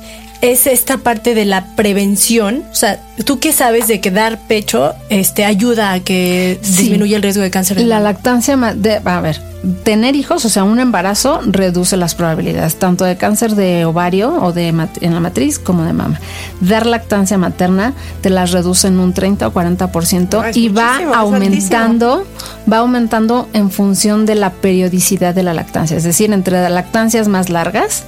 es 0.43 0.67
esta 0.67 0.97
parte 0.97 1.35
de 1.35 1.45
la 1.45 1.67
prevención. 1.77 2.63
O 2.69 2.75
sea, 2.75 3.00
¿tú 3.23 3.39
qué 3.39 3.53
sabes 3.53 3.88
de 3.88 4.01
que 4.01 4.12
dar 4.12 4.39
pecho 4.47 4.93
este, 5.09 5.45
ayuda 5.45 5.93
a 5.93 6.00
que 6.01 6.59
Sí. 6.62 6.83
disminuya 6.83 7.15
el 7.15 7.23
riesgo 7.23 7.41
de 7.41 7.50
cáncer 7.50 7.77
de 7.77 7.85
La 7.85 7.95
mama? 7.95 8.09
lactancia, 8.12 8.57
ma- 8.57 8.73
de, 8.73 9.00
a 9.05 9.21
ver, 9.21 9.39
tener 9.85 10.17
hijos, 10.17 10.43
o 10.43 10.50
sea, 10.50 10.65
un 10.65 10.81
embarazo 10.81 11.39
reduce 11.45 11.95
las 11.95 12.13
probabilidades 12.15 12.75
tanto 12.75 13.05
de 13.05 13.15
cáncer 13.15 13.55
de 13.55 13.85
ovario 13.85 14.33
o 14.43 14.51
de 14.51 14.67
en 14.67 15.13
la 15.13 15.21
matriz 15.21 15.59
como 15.59 15.83
de 15.85 15.93
mama. 15.93 16.19
Dar 16.59 16.85
lactancia 16.88 17.38
materna 17.38 17.93
te 18.19 18.29
las 18.29 18.51
reduce 18.51 18.89
en 18.89 19.00
un 19.00 19.13
30 19.13 19.47
o 19.47 19.53
40% 19.53 20.41
Ah, 20.43 20.50
es 20.50 20.57
y 20.57 20.67
va 20.67 20.97
aumentando, 21.15 22.25
va 22.69 22.79
aumentando 22.79 23.47
en 23.53 23.71
función 23.71 24.25
de 24.25 24.35
la 24.35 24.50
periodicidad 24.50 25.33
de 25.33 25.43
la 25.43 25.53
lactancia, 25.53 25.95
es 25.95 26.03
decir, 26.03 26.33
entre 26.33 26.62
las 26.62 26.71
lactancias 26.71 27.29
más 27.29 27.50
largas 27.50 28.03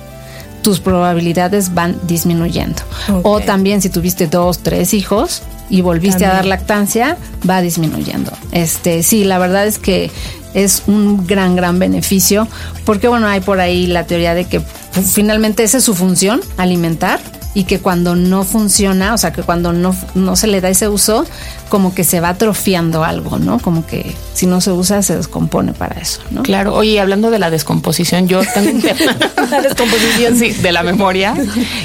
tus 0.65 0.79
probabilidades 0.79 1.75
van 1.75 1.95
disminuyendo. 2.07 2.81
O 3.21 3.39
también 3.39 3.83
si 3.83 3.91
tuviste 3.91 4.25
dos, 4.25 4.57
tres 4.63 4.95
hijos 4.95 5.43
y 5.69 5.81
volviste 5.81 6.25
a 6.25 6.33
dar 6.33 6.45
lactancia, 6.47 7.17
va 7.47 7.61
disminuyendo. 7.61 8.31
Este, 8.51 9.03
sí, 9.03 9.25
la 9.25 9.37
verdad 9.37 9.67
es 9.67 9.77
que 9.77 10.09
es 10.55 10.81
un 10.87 11.27
gran, 11.27 11.55
gran 11.55 11.77
beneficio, 11.77 12.47
porque 12.83 13.07
bueno, 13.07 13.27
hay 13.27 13.41
por 13.41 13.59
ahí 13.59 13.85
la 13.85 14.07
teoría 14.07 14.33
de 14.33 14.45
que 14.45 14.59
pues, 14.59 15.11
finalmente 15.13 15.63
esa 15.63 15.77
es 15.77 15.83
su 15.83 15.93
función, 15.93 16.41
alimentar, 16.57 17.19
y 17.55 17.63
que 17.63 17.79
cuando 17.79 18.15
no 18.15 18.43
funciona, 18.43 19.13
o 19.13 19.17
sea, 19.17 19.31
que 19.31 19.41
cuando 19.41 19.73
no, 19.73 19.95
no 20.13 20.35
se 20.35 20.45
le 20.45 20.59
da 20.59 20.69
ese 20.69 20.89
uso, 20.89 21.25
como 21.69 21.95
que 21.95 22.03
se 22.03 22.19
va 22.19 22.29
atrofiando 22.29 23.05
algo, 23.05 23.39
¿no? 23.39 23.59
Como 23.59 23.87
que 23.87 24.13
si 24.33 24.45
no 24.45 24.59
se 24.59 24.71
usa, 24.71 25.01
se 25.01 25.15
descompone 25.15 25.71
para 25.71 25.99
eso, 25.99 26.19
¿no? 26.31 26.43
Claro, 26.43 26.75
oye, 26.75 26.99
hablando 26.99 27.31
de 27.31 27.39
la 27.39 27.49
descomposición, 27.49 28.27
yo 28.27 28.41
tengo 28.53 28.71
un 28.71 28.81
tema. 28.81 29.15
la 29.49 29.61
descomposición, 29.61 30.37
sí, 30.37 30.51
de 30.51 30.71
la 30.73 30.83
memoria. 30.83 31.33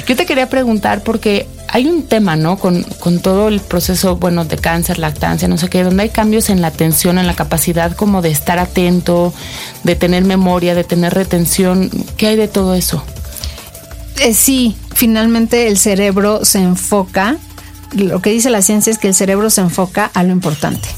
Yo 0.05 0.15
te 0.17 0.25
quería 0.25 0.49
preguntar, 0.49 1.03
porque 1.03 1.47
hay 1.69 1.87
un 1.87 2.03
tema, 2.03 2.35
¿no? 2.35 2.57
Con, 2.57 2.83
con 2.99 3.19
todo 3.19 3.47
el 3.47 3.61
proceso, 3.61 4.17
bueno, 4.17 4.43
de 4.43 4.57
cáncer, 4.57 4.99
lactancia, 4.99 5.47
no 5.47 5.57
sé 5.57 5.69
qué, 5.69 5.85
donde 5.85 6.03
hay 6.03 6.09
cambios 6.09 6.49
en 6.49 6.59
la 6.59 6.67
atención, 6.67 7.17
en 7.17 7.27
la 7.27 7.33
capacidad 7.33 7.95
como 7.95 8.21
de 8.21 8.29
estar 8.29 8.59
atento, 8.59 9.33
de 9.85 9.95
tener 9.95 10.25
memoria, 10.25 10.75
de 10.75 10.83
tener 10.83 11.13
retención. 11.13 11.89
¿Qué 12.17 12.27
hay 12.27 12.35
de 12.35 12.49
todo 12.49 12.75
eso? 12.75 13.01
Eh, 14.23 14.35
sí, 14.35 14.75
finalmente 14.93 15.67
el 15.67 15.79
cerebro 15.79 16.45
se 16.45 16.59
enfoca, 16.59 17.37
lo 17.95 18.21
que 18.21 18.29
dice 18.29 18.51
la 18.51 18.61
ciencia 18.61 18.91
es 18.91 18.99
que 18.99 19.07
el 19.07 19.15
cerebro 19.15 19.49
se 19.49 19.61
enfoca 19.61 20.11
a 20.13 20.21
lo 20.21 20.31
importante. 20.31 20.89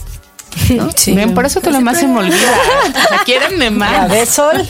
Ven, 1.08 1.34
por 1.34 1.46
eso 1.46 1.62
que 1.62 1.72
lo 1.72 1.82
más 1.82 2.00
se 2.00 2.08
me 2.08 2.20
olvida. 2.20 2.38
Sea, 3.26 3.72
más. 3.72 4.10
¿La 4.10 4.26
Sol? 4.26 4.68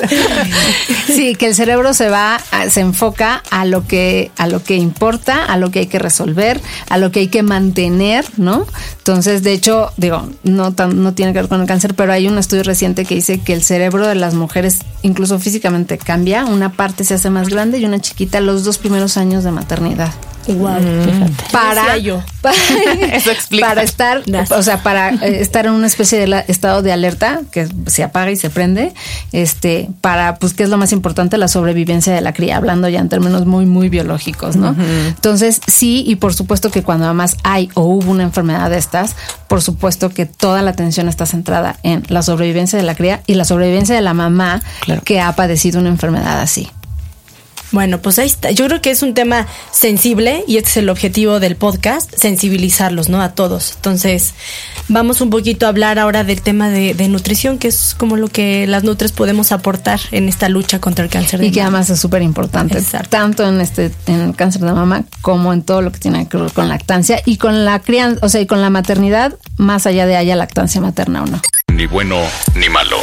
sí, 1.06 1.34
que 1.34 1.46
el 1.46 1.54
cerebro 1.54 1.94
se 1.94 2.08
va, 2.08 2.40
se 2.70 2.80
enfoca 2.80 3.42
a 3.50 3.64
lo 3.64 3.86
que, 3.86 4.30
a 4.36 4.46
lo 4.46 4.62
que 4.62 4.76
importa, 4.76 5.44
a 5.44 5.56
lo 5.56 5.70
que 5.70 5.80
hay 5.80 5.86
que 5.86 5.98
resolver, 5.98 6.60
a 6.88 6.98
lo 6.98 7.10
que 7.10 7.20
hay 7.20 7.28
que 7.28 7.42
mantener, 7.42 8.24
¿no? 8.36 8.66
Entonces, 8.98 9.42
de 9.42 9.52
hecho, 9.52 9.92
digo, 9.96 10.28
no, 10.42 10.70
no 10.70 11.14
tiene 11.14 11.32
que 11.32 11.40
ver 11.40 11.48
con 11.48 11.60
el 11.60 11.66
cáncer, 11.66 11.94
pero 11.94 12.12
hay 12.12 12.28
un 12.28 12.38
estudio 12.38 12.62
reciente 12.62 13.04
que 13.04 13.14
dice 13.14 13.40
que 13.40 13.52
el 13.52 13.62
cerebro 13.62 14.06
de 14.06 14.14
las 14.14 14.34
mujeres, 14.34 14.80
incluso 15.02 15.38
físicamente, 15.38 15.98
cambia. 15.98 16.44
Una 16.44 16.72
parte 16.72 17.04
se 17.04 17.14
hace 17.14 17.30
más 17.30 17.48
grande 17.48 17.78
y 17.78 17.84
una 17.84 18.00
chiquita 18.00 18.40
los 18.40 18.64
dos 18.64 18.78
primeros 18.78 19.16
años 19.16 19.44
de 19.44 19.50
maternidad. 19.50 20.12
Igual, 20.46 21.30
para 21.50 21.96
yo. 21.98 22.22
Eso 23.12 23.30
explica. 23.30 23.68
Para 23.68 23.82
estar, 23.82 24.22
o 24.50 24.62
sea, 24.62 24.82
para 24.82 25.10
eh, 25.10 25.40
estar 25.40 25.66
en 25.66 25.72
una 25.72 25.86
especie 25.86 26.18
de 26.18 26.44
estado 26.48 26.82
de 26.82 26.92
alerta 26.92 27.42
que 27.50 27.68
se 27.86 28.02
apaga 28.02 28.30
y 28.30 28.36
se 28.36 28.50
prende, 28.50 28.92
este, 29.32 29.88
para, 30.00 30.36
pues, 30.36 30.54
¿qué 30.54 30.64
es 30.64 30.68
lo 30.68 30.78
más 30.78 30.92
importante? 30.92 31.38
La 31.38 31.48
sobrevivencia 31.48 32.12
de 32.12 32.20
la 32.20 32.32
cría, 32.32 32.56
hablando 32.56 32.88
ya 32.88 33.00
en 33.00 33.08
términos 33.08 33.46
muy, 33.46 33.66
muy 33.66 33.88
biológicos, 33.88 34.56
¿no? 34.56 34.74
Entonces, 35.06 35.60
sí, 35.66 36.04
y 36.06 36.16
por 36.16 36.34
supuesto 36.34 36.70
que 36.70 36.82
cuando 36.82 37.04
además 37.04 37.36
hay 37.44 37.70
o 37.74 37.82
hubo 37.82 38.10
una 38.10 38.24
enfermedad 38.24 38.70
de 38.70 38.78
estas, 38.78 39.16
por 39.48 39.62
supuesto 39.62 40.10
que 40.10 40.26
toda 40.26 40.62
la 40.62 40.70
atención 40.70 41.08
está 41.08 41.26
centrada 41.26 41.76
en 41.82 42.02
la 42.08 42.22
sobrevivencia 42.22 42.78
de 42.78 42.84
la 42.84 42.94
cría 42.94 43.22
y 43.26 43.34
la 43.34 43.44
sobrevivencia 43.44 43.94
de 43.94 44.02
la 44.02 44.14
mamá 44.14 44.62
que 45.04 45.20
ha 45.20 45.32
padecido 45.36 45.80
una 45.80 45.88
enfermedad 45.88 46.40
así. 46.40 46.68
Bueno, 47.72 48.00
pues 48.00 48.18
ahí 48.18 48.26
está. 48.26 48.50
Yo 48.50 48.66
creo 48.66 48.82
que 48.82 48.90
es 48.90 49.02
un 49.02 49.14
tema 49.14 49.46
sensible 49.70 50.44
y 50.46 50.58
este 50.58 50.68
es 50.70 50.76
el 50.76 50.90
objetivo 50.90 51.40
del 51.40 51.56
podcast, 51.56 52.14
sensibilizarlos, 52.14 53.08
¿no? 53.08 53.22
A 53.22 53.30
todos. 53.30 53.72
Entonces, 53.76 54.34
vamos 54.88 55.22
un 55.22 55.30
poquito 55.30 55.64
a 55.64 55.70
hablar 55.70 55.98
ahora 55.98 56.22
del 56.22 56.42
tema 56.42 56.68
de, 56.68 57.08
nutrición, 57.08 57.58
que 57.58 57.68
es 57.68 57.94
como 57.98 58.16
lo 58.16 58.28
que 58.28 58.66
las 58.66 58.84
nutres 58.84 59.12
podemos 59.12 59.52
aportar 59.52 60.00
en 60.12 60.28
esta 60.28 60.48
lucha 60.48 60.80
contra 60.80 61.04
el 61.04 61.10
cáncer 61.10 61.40
de 61.40 61.46
mama. 61.46 61.48
Y 61.48 61.52
que 61.52 61.62
además 61.62 61.90
es 61.90 61.98
súper 61.98 62.22
importante, 62.22 62.80
tanto 63.08 63.46
en 63.46 63.60
este 63.60 63.90
en 64.06 64.20
el 64.20 64.36
cáncer 64.36 64.62
de 64.62 64.72
mama 64.72 65.04
como 65.20 65.52
en 65.52 65.62
todo 65.62 65.82
lo 65.82 65.92
que 65.92 65.98
tiene 65.98 66.28
que 66.28 66.36
ver 66.36 66.52
con 66.52 66.68
lactancia 66.68 67.20
y 67.24 67.38
con 67.38 67.64
la 67.64 67.80
crianza, 67.80 68.24
o 68.24 68.28
sea, 68.28 68.40
y 68.40 68.46
con 68.46 68.60
la 68.60 68.70
maternidad, 68.70 69.34
más 69.56 69.86
allá 69.86 70.06
de 70.06 70.16
haya 70.16 70.36
lactancia 70.36 70.80
materna 70.80 71.22
o 71.22 71.26
no. 71.26 71.40
Ni 71.72 71.86
bueno 71.86 72.20
ni 72.54 72.68
malo. 72.68 72.98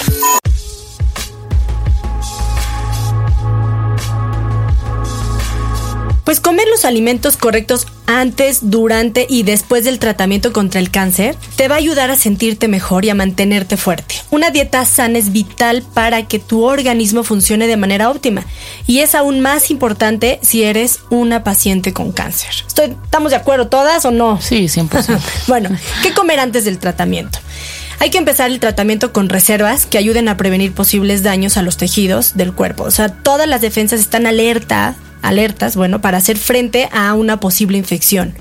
Pues 6.29 6.41
comer 6.41 6.67
los 6.67 6.85
alimentos 6.85 7.37
correctos 7.37 7.87
antes, 8.05 8.59
durante 8.69 9.25
y 9.27 9.41
después 9.41 9.83
del 9.83 9.97
tratamiento 9.97 10.53
contra 10.53 10.79
el 10.79 10.91
cáncer 10.91 11.35
te 11.55 11.67
va 11.67 11.73
a 11.73 11.77
ayudar 11.79 12.11
a 12.11 12.17
sentirte 12.17 12.67
mejor 12.67 13.03
y 13.03 13.09
a 13.09 13.15
mantenerte 13.15 13.77
fuerte. 13.77 14.13
Una 14.29 14.51
dieta 14.51 14.85
sana 14.85 15.17
es 15.17 15.31
vital 15.31 15.83
para 15.95 16.27
que 16.27 16.37
tu 16.37 16.65
organismo 16.65 17.23
funcione 17.23 17.65
de 17.65 17.77
manera 17.77 18.11
óptima 18.11 18.45
y 18.85 18.99
es 18.99 19.15
aún 19.15 19.39
más 19.39 19.71
importante 19.71 20.37
si 20.43 20.61
eres 20.61 20.99
una 21.09 21.43
paciente 21.43 21.93
con 21.93 22.11
cáncer. 22.11 22.51
¿Estamos 22.67 23.31
de 23.31 23.37
acuerdo 23.37 23.67
todas 23.67 24.05
o 24.05 24.11
no? 24.11 24.39
Sí, 24.39 24.65
100%. 24.65 25.19
bueno, 25.47 25.75
¿qué 26.03 26.13
comer 26.13 26.39
antes 26.39 26.63
del 26.63 26.77
tratamiento? 26.77 27.39
Hay 27.97 28.11
que 28.11 28.19
empezar 28.19 28.51
el 28.51 28.59
tratamiento 28.59 29.13
con 29.13 29.29
reservas 29.29 29.87
que 29.87 29.97
ayuden 29.97 30.27
a 30.29 30.37
prevenir 30.37 30.73
posibles 30.73 31.23
daños 31.23 31.57
a 31.57 31.63
los 31.63 31.77
tejidos 31.77 32.37
del 32.37 32.53
cuerpo. 32.53 32.83
O 32.83 32.91
sea, 32.91 33.09
todas 33.09 33.47
las 33.47 33.61
defensas 33.61 33.99
están 33.99 34.27
alerta 34.27 34.95
alertas, 35.21 35.75
bueno, 35.75 36.01
para 36.01 36.17
hacer 36.17 36.37
frente 36.37 36.89
a 36.91 37.13
una 37.13 37.39
posible 37.39 37.77
infección 37.77 38.33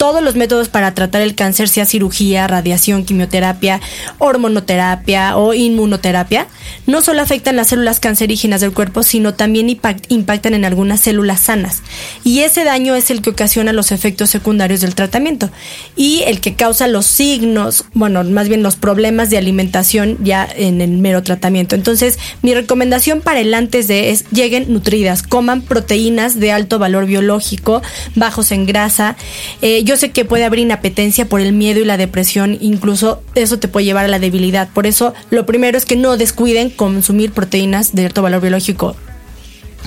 todos 0.00 0.22
los 0.22 0.34
métodos 0.34 0.70
para 0.70 0.94
tratar 0.94 1.20
el 1.20 1.34
cáncer, 1.34 1.68
sea 1.68 1.84
cirugía, 1.84 2.46
radiación, 2.46 3.04
quimioterapia, 3.04 3.82
hormonoterapia 4.16 5.36
o 5.36 5.52
inmunoterapia, 5.52 6.46
no 6.86 7.02
solo 7.02 7.20
afectan 7.20 7.56
las 7.56 7.68
células 7.68 8.00
cancerígenas 8.00 8.62
del 8.62 8.72
cuerpo, 8.72 9.02
sino 9.02 9.34
también 9.34 9.68
impactan 9.68 10.54
en 10.54 10.64
algunas 10.64 11.00
células 11.00 11.40
sanas. 11.40 11.82
Y 12.24 12.40
ese 12.40 12.64
daño 12.64 12.94
es 12.94 13.10
el 13.10 13.20
que 13.20 13.28
ocasiona 13.28 13.74
los 13.74 13.92
efectos 13.92 14.30
secundarios 14.30 14.80
del 14.80 14.94
tratamiento 14.94 15.50
y 15.96 16.22
el 16.26 16.40
que 16.40 16.54
causa 16.54 16.88
los 16.88 17.04
signos, 17.04 17.84
bueno, 17.92 18.24
más 18.24 18.48
bien 18.48 18.62
los 18.62 18.76
problemas 18.76 19.28
de 19.28 19.36
alimentación 19.36 20.16
ya 20.24 20.48
en 20.50 20.80
el 20.80 20.92
mero 20.92 21.22
tratamiento. 21.22 21.74
Entonces, 21.74 22.18
mi 22.40 22.54
recomendación 22.54 23.20
para 23.20 23.40
el 23.40 23.52
antes 23.52 23.86
de 23.86 24.12
es 24.12 24.24
lleguen 24.30 24.72
nutridas, 24.72 25.22
coman 25.22 25.60
proteínas 25.60 26.40
de 26.40 26.52
alto 26.52 26.78
valor 26.78 27.04
biológico, 27.04 27.82
bajos 28.14 28.50
en 28.50 28.64
grasa. 28.64 29.16
Eh, 29.60 29.84
yo 29.90 29.96
sé 29.96 30.12
que 30.12 30.24
puede 30.24 30.44
haber 30.44 30.60
inapetencia 30.60 31.28
por 31.28 31.40
el 31.40 31.52
miedo 31.52 31.80
y 31.80 31.84
la 31.84 31.96
depresión, 31.96 32.56
incluso 32.60 33.24
eso 33.34 33.58
te 33.58 33.66
puede 33.66 33.86
llevar 33.86 34.04
a 34.04 34.08
la 34.08 34.20
debilidad. 34.20 34.68
Por 34.68 34.86
eso, 34.86 35.14
lo 35.30 35.46
primero 35.46 35.76
es 35.76 35.84
que 35.84 35.96
no 35.96 36.16
descuiden 36.16 36.70
consumir 36.70 37.32
proteínas 37.32 37.92
de 37.92 38.06
alto 38.06 38.22
valor 38.22 38.40
biológico. 38.40 38.94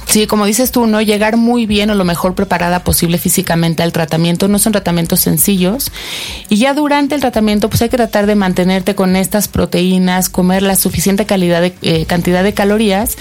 Sí, 0.06 0.28
como 0.28 0.46
dices 0.46 0.72
tú, 0.72 0.88
¿no? 0.88 1.02
Llegar 1.02 1.38
muy 1.38 1.66
bien 1.66 1.90
o 1.90 1.96
lo 1.96 2.04
mejor 2.04 2.36
preparada 2.36 2.84
posible 2.84 3.18
físicamente 3.18 3.82
al 3.82 3.94
tratamiento. 3.94 4.50
No 4.50 4.60
son 4.60 4.74
tratamientos 4.74 5.22
sencillos. 5.22 5.90
Y 6.50 6.58
ya 6.58 6.74
durante 6.74 7.16
el 7.16 7.22
tratamiento, 7.22 7.70
pues 7.70 7.82
hay 7.82 7.88
que 7.88 7.96
tratar 7.96 8.26
de 8.26 8.36
mantenerte 8.36 8.96
con 8.96 9.16
estas 9.16 9.48
proteínas, 9.48 10.28
comer 10.28 10.64
la 10.64 10.76
suficiente 10.76 11.26
calidad 11.26 11.62
de, 11.62 11.74
eh, 11.82 12.06
cantidad 12.08 12.44
de 12.44 12.54
calorías 12.54 13.16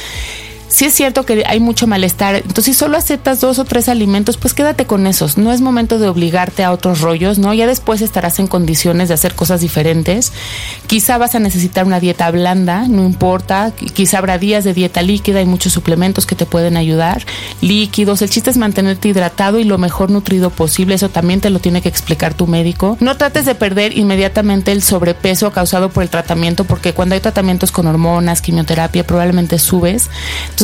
si 0.73 0.87
es 0.87 0.95
cierto 0.95 1.26
que 1.26 1.45
hay 1.47 1.61
mucho 1.61 1.87
malestar, 1.87 2.37
entonces 2.37 2.64
si 2.64 2.73
solo 2.75 2.97
aceptas 2.97 3.41
dos 3.41 3.59
o 3.59 3.67
tres 3.67 3.91
alimentos, 3.91 4.38
pues 4.38 4.55
quédate 4.55 4.87
con 4.87 5.07
esos. 5.07 5.37
No 5.37 5.52
es 5.52 5.61
momento 5.61 5.99
de 5.99 6.09
obligarte 6.09 6.64
a 6.64 6.73
otros 6.73 7.02
rollos, 7.02 7.38
¿no? 7.38 7.52
Ya 7.52 7.67
después 7.67 8.00
estarás 8.00 8.38
en 8.38 8.47
condiciones 8.47 9.09
de 9.09 9.14
hacer 9.14 9.35
cosas 9.35 9.61
diferentes. 9.61 10.33
Quizá 10.87 11.19
vas 11.19 11.35
a 11.35 11.41
necesitar 11.41 11.85
una 11.85 12.00
dieta 12.00 12.31
blanda, 12.31 12.88
no 12.88 13.05
importa. 13.05 13.71
Quizá 13.93 14.17
habrá 14.17 14.38
días 14.38 14.64
de 14.64 14.73
dieta 14.73 15.02
líquida, 15.02 15.41
hay 15.41 15.45
muchos 15.45 15.75
suplementos 15.75 16.25
que 16.25 16.37
te 16.37 16.47
pueden 16.47 16.79
ayudar. 16.79 17.26
Líquidos, 17.61 18.23
el 18.23 18.31
chiste 18.31 18.49
es 18.49 18.57
mantenerte 18.57 19.09
hidratado 19.09 19.59
y 19.59 19.64
lo 19.64 19.76
mejor 19.76 20.11
nutrido 20.11 20.49
posible. 20.49 20.95
Eso 20.95 21.11
también 21.11 21.43
te 21.43 21.50
lo 21.50 21.59
tiene 21.59 21.83
que 21.83 21.91
explicar 21.91 22.33
tu 22.33 22.47
médico. 22.47 22.97
No 22.99 23.19
trates 23.19 23.45
de 23.45 23.55
perder 23.55 23.99
inmediatamente 23.99 24.73
el 24.73 24.83
sobrepeso 24.83 25.52
causado 25.52 25.91
por 25.91 26.02
el 26.02 26.09
tratamiento, 26.09 26.64
porque 26.64 26.95
cuando 26.95 27.14
hay 27.14 27.21
tratamientos 27.21 27.73
con 27.73 27.87
hormonas, 27.87 28.41
quimioterapia, 28.41 29.07
probablemente 29.07 29.59
subes. 29.59 30.09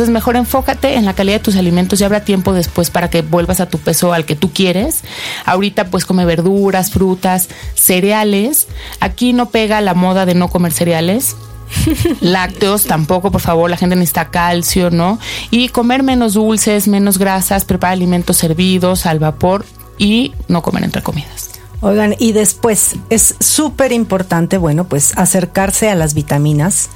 Mejor 0.08 0.36
enfócate 0.36 0.94
en 0.94 1.04
la 1.04 1.14
calidad 1.14 1.36
de 1.38 1.44
tus 1.44 1.56
alimentos 1.56 2.00
y 2.00 2.04
habrá 2.04 2.20
tiempo 2.20 2.52
después 2.52 2.90
para 2.90 3.10
que 3.10 3.22
vuelvas 3.22 3.60
a 3.60 3.68
tu 3.68 3.78
peso 3.78 4.12
al 4.12 4.24
que 4.24 4.36
tú 4.36 4.52
quieres. 4.52 5.02
Ahorita 5.44 5.90
pues 5.90 6.04
come 6.04 6.24
verduras, 6.24 6.90
frutas, 6.90 7.48
cereales. 7.74 8.68
Aquí 9.00 9.32
no 9.32 9.50
pega 9.50 9.80
la 9.80 9.94
moda 9.94 10.26
de 10.26 10.34
no 10.34 10.48
comer 10.48 10.72
cereales. 10.72 11.36
Lácteos 12.20 12.84
tampoco, 12.84 13.30
por 13.30 13.40
favor, 13.40 13.68
la 13.68 13.76
gente 13.76 13.96
necesita 13.96 14.30
calcio, 14.30 14.90
¿no? 14.90 15.18
Y 15.50 15.68
comer 15.68 16.02
menos 16.02 16.34
dulces, 16.34 16.88
menos 16.88 17.18
grasas, 17.18 17.64
preparar 17.64 17.94
alimentos 17.94 18.36
servidos 18.36 19.06
al 19.06 19.18
vapor 19.18 19.66
y 19.98 20.32
no 20.46 20.62
comer 20.62 20.84
entre 20.84 21.02
comidas. 21.02 21.50
Oigan, 21.80 22.16
y 22.18 22.32
después 22.32 22.96
es 23.08 23.36
súper 23.38 23.92
importante, 23.92 24.58
bueno, 24.58 24.84
pues 24.84 25.16
acercarse 25.16 25.88
a 25.88 25.94
las 25.94 26.14
vitaminas 26.14 26.90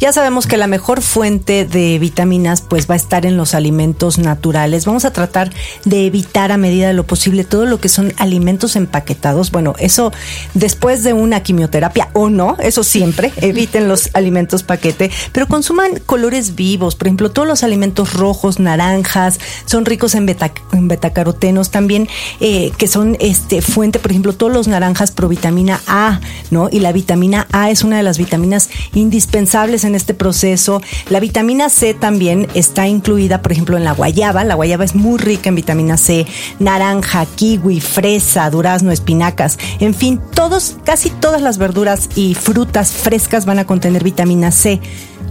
ya 0.00 0.14
sabemos 0.14 0.46
que 0.46 0.56
la 0.56 0.66
mejor 0.66 1.02
fuente 1.02 1.66
de 1.66 1.98
vitaminas 1.98 2.62
pues 2.62 2.88
va 2.88 2.94
a 2.94 2.96
estar 2.96 3.26
en 3.26 3.36
los 3.36 3.54
alimentos 3.54 4.18
naturales. 4.18 4.86
Vamos 4.86 5.04
a 5.04 5.12
tratar 5.12 5.52
de 5.84 6.06
evitar 6.06 6.52
a 6.52 6.56
medida 6.56 6.88
de 6.88 6.94
lo 6.94 7.04
posible 7.04 7.44
todo 7.44 7.66
lo 7.66 7.80
que 7.80 7.90
son 7.90 8.14
alimentos 8.16 8.76
empaquetados. 8.76 9.50
Bueno, 9.50 9.74
eso 9.78 10.10
después 10.54 11.04
de 11.04 11.12
una 11.12 11.42
quimioterapia 11.42 12.08
o 12.14 12.30
no, 12.30 12.56
eso 12.60 12.82
siempre, 12.82 13.30
eviten 13.42 13.88
los 13.88 14.08
alimentos 14.14 14.62
paquete, 14.62 15.10
pero 15.32 15.46
consuman 15.46 16.00
colores 16.06 16.54
vivos. 16.54 16.96
Por 16.96 17.08
ejemplo, 17.08 17.30
todos 17.30 17.46
los 17.46 17.62
alimentos 17.62 18.14
rojos, 18.14 18.58
naranjas, 18.58 19.38
son 19.66 19.84
ricos 19.84 20.14
en, 20.14 20.24
beta, 20.24 20.50
en 20.72 20.88
betacarotenos 20.88 21.70
también, 21.70 22.08
eh, 22.40 22.72
que 22.78 22.88
son 22.88 23.18
este 23.20 23.60
fuente, 23.60 23.98
por 23.98 24.12
ejemplo, 24.12 24.32
todos 24.32 24.52
los 24.52 24.66
naranjas 24.66 25.10
provitamina 25.10 25.82
A, 25.86 26.20
¿no? 26.50 26.70
Y 26.72 26.80
la 26.80 26.92
vitamina 26.92 27.46
A 27.52 27.70
es 27.70 27.84
una 27.84 27.98
de 27.98 28.02
las 28.02 28.16
vitaminas 28.16 28.70
indispensables 28.94 29.84
en 29.84 29.89
en 29.90 29.94
este 29.94 30.14
proceso. 30.14 30.80
La 31.10 31.20
vitamina 31.20 31.68
C 31.68 31.94
también 31.94 32.48
está 32.54 32.88
incluida, 32.88 33.42
por 33.42 33.52
ejemplo, 33.52 33.76
en 33.76 33.84
la 33.84 33.92
guayaba. 33.92 34.44
La 34.44 34.54
guayaba 34.54 34.84
es 34.84 34.94
muy 34.94 35.18
rica 35.18 35.50
en 35.50 35.56
vitamina 35.56 35.96
C, 35.96 36.26
naranja, 36.58 37.26
kiwi, 37.26 37.80
fresa, 37.80 38.48
durazno, 38.50 38.90
espinacas. 38.90 39.58
En 39.80 39.94
fin, 39.94 40.20
todos, 40.34 40.76
casi 40.84 41.10
todas 41.10 41.42
las 41.42 41.58
verduras 41.58 42.08
y 42.14 42.34
frutas 42.34 42.92
frescas 42.92 43.44
van 43.44 43.58
a 43.58 43.66
contener 43.66 44.02
vitamina 44.02 44.50
C. 44.50 44.80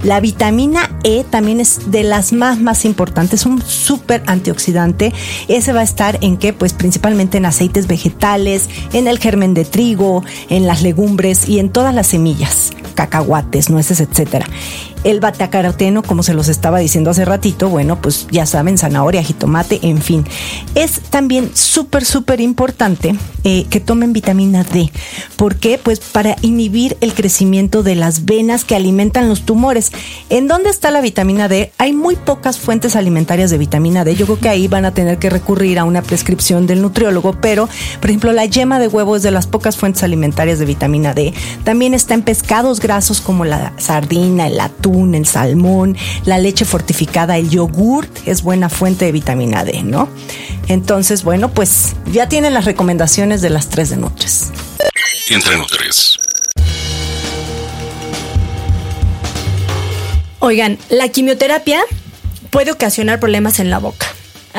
La 0.04 0.22
vitamina 0.22 0.90
E 1.04 1.26
también 1.30 1.60
es 1.60 1.92
de 1.92 2.04
las 2.04 2.32
más 2.32 2.60
más 2.60 2.86
importantes, 2.86 3.46
un 3.46 3.62
súper 3.62 4.24
antioxidante. 4.28 5.14
Ese 5.48 5.74
va 5.74 5.82
a 5.82 5.84
estar 5.84 6.18
en 6.22 6.38
qué? 6.38 6.54
Pues 6.54 6.74
principalmente 6.74 7.38
en 7.38 7.46
aceites 7.46 7.88
vegetales, 7.88 8.70
en 8.94 9.08
el 9.08 9.20
germen 9.20 9.54
de 9.54 9.66
trigo, 9.66 10.24
en 10.50 10.68
las 10.68 10.82
legumbres 10.82 11.50
y 11.50 11.60
en 11.60 11.70
todas 11.70 11.94
las 11.94 12.08
semillas, 12.08 12.72
cacahuates, 12.96 13.70
nueces, 13.70 14.00
etcétera. 14.00 14.46
El 15.06 15.22
betacaroteno, 15.22 16.04
como 16.04 16.24
se 16.24 16.34
los 16.34 16.50
estaba 16.50 16.80
diciendo 16.80 17.10
hace 17.10 17.24
ratito, 17.24 17.70
bueno, 17.70 18.02
pues 18.02 18.28
ya 18.32 18.46
saben, 18.46 18.78
zanahoria, 18.78 19.24
jitomate, 19.24 19.80
en 19.84 20.02
fin. 20.02 20.26
Es 20.76 21.00
también 21.10 21.52
súper, 21.54 22.04
súper 22.04 22.42
importante 22.42 23.16
eh, 23.46 23.66
que 23.70 23.80
tomen 23.80 24.12
vitamina 24.12 24.66
D. 24.66 24.92
¿Por 25.38 25.56
qué? 25.56 25.80
Pues 25.82 26.02
para 26.02 26.36
inhibir 26.42 26.98
el 27.00 27.14
crecimiento 27.14 27.82
de 27.82 27.96
las 27.96 28.26
venas 28.26 28.66
que 28.66 28.76
alimentan 28.76 29.30
los 29.30 29.44
tumores. 29.44 29.94
¿En 30.30 30.50
dónde 30.50 30.70
está 30.70 30.92
la 30.92 31.00
vitamina 31.00 31.48
D? 31.48 31.72
Hay 31.78 31.94
muy 31.94 32.18
pocas 32.18 32.60
fuentes 32.60 32.98
alimentarias 32.98 33.52
de 33.52 33.58
vitamina 33.58 34.04
D. 34.04 34.16
Yo 34.16 34.26
creo 34.26 34.40
que 34.40 34.50
ahí 34.50 34.68
van 34.68 34.84
a 34.84 34.94
tener 34.94 35.18
que 35.18 35.30
recurrir 35.30 35.80
a 35.80 35.86
una 35.86 36.02
prescripción 36.02 36.68
del 36.68 36.82
nutriólogo, 36.82 37.38
pero, 37.40 37.70
por 38.02 38.10
ejemplo, 38.10 38.34
la 38.34 38.46
yema 38.46 38.80
de 38.80 38.90
huevo 38.90 39.16
es 39.16 39.24
de 39.24 39.32
las 39.32 39.48
pocas 39.48 39.78
fuentes 39.78 40.04
alimentarias 40.04 40.60
de 40.60 40.66
vitamina 40.66 41.14
D. 41.14 41.34
También 41.64 41.94
está 41.94 42.16
en 42.16 42.24
pescados 42.24 42.82
grasos 42.82 43.22
como 43.22 43.46
la 43.46 43.72
sardina, 43.78 44.48
el 44.48 44.60
atún 44.60 44.89
el 44.90 45.26
salmón, 45.26 45.96
la 46.26 46.38
leche 46.38 46.66
fortificada, 46.66 47.38
el 47.38 47.50
yogurt 47.50 48.10
es 48.28 48.42
buena 48.42 48.70
fuente 48.70 49.06
de 49.06 49.12
vitamina 49.12 49.64
D, 49.64 49.84
¿no? 49.84 50.10
Entonces, 50.68 51.24
bueno, 51.24 51.50
pues 51.50 51.96
ya 52.12 52.28
tienen 52.28 52.54
las 52.54 52.66
recomendaciones 52.66 53.42
de 53.42 53.50
las 53.50 53.70
tres 53.70 53.90
de 53.90 53.98
Nutres. 53.98 54.52
Entre 55.30 55.58
Nutres. 55.58 56.18
Oigan, 60.40 60.78
la 60.90 61.10
quimioterapia 61.10 61.82
puede 62.50 62.72
ocasionar 62.72 63.20
problemas 63.20 63.60
en 63.60 63.70
la 63.70 63.78
boca. 63.78 64.08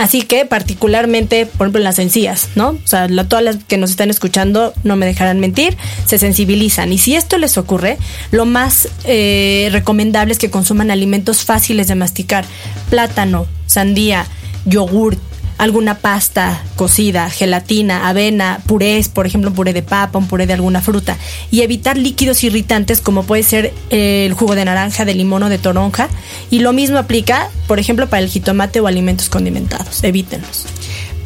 Así 0.00 0.22
que 0.22 0.46
particularmente, 0.46 1.44
por 1.44 1.66
ejemplo, 1.66 1.80
en 1.80 1.84
las 1.84 1.98
encías, 1.98 2.48
¿no? 2.54 2.70
O 2.70 2.86
sea, 2.86 3.06
todas 3.28 3.44
las 3.44 3.56
que 3.64 3.76
nos 3.76 3.90
están 3.90 4.08
escuchando 4.08 4.72
no 4.82 4.96
me 4.96 5.04
dejarán 5.04 5.40
mentir, 5.40 5.76
se 6.06 6.18
sensibilizan. 6.18 6.90
Y 6.90 6.96
si 6.96 7.16
esto 7.16 7.36
les 7.36 7.58
ocurre, 7.58 7.98
lo 8.30 8.46
más 8.46 8.88
eh, 9.04 9.68
recomendable 9.72 10.32
es 10.32 10.38
que 10.38 10.48
consuman 10.50 10.90
alimentos 10.90 11.44
fáciles 11.44 11.86
de 11.86 11.96
masticar. 11.96 12.46
Plátano, 12.88 13.46
sandía, 13.66 14.24
yogur, 14.64 15.18
alguna 15.60 15.98
pasta 15.98 16.62
cocida, 16.74 17.28
gelatina, 17.28 18.08
avena, 18.08 18.60
purés, 18.66 19.10
por 19.10 19.26
ejemplo, 19.26 19.50
un 19.50 19.56
puré 19.56 19.74
de 19.74 19.82
papa, 19.82 20.18
un 20.18 20.26
puré 20.26 20.46
de 20.46 20.54
alguna 20.54 20.80
fruta, 20.80 21.18
y 21.50 21.60
evitar 21.60 21.98
líquidos 21.98 22.42
irritantes 22.44 23.02
como 23.02 23.24
puede 23.24 23.42
ser 23.42 23.74
eh, 23.90 24.24
el 24.24 24.32
jugo 24.32 24.54
de 24.54 24.64
naranja, 24.64 25.04
de 25.04 25.14
limón 25.14 25.42
o 25.42 25.50
de 25.50 25.58
toronja. 25.58 26.08
Y 26.50 26.60
lo 26.60 26.72
mismo 26.72 26.96
aplica, 26.96 27.50
por 27.66 27.78
ejemplo, 27.78 28.08
para 28.08 28.22
el 28.22 28.30
jitomate 28.30 28.80
o 28.80 28.86
alimentos 28.86 29.28
condimentados. 29.28 30.02
Evítenlos. 30.02 30.64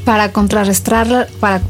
Para 0.05 0.33
contrarrestar, 0.33 1.29
para, 1.39 1.63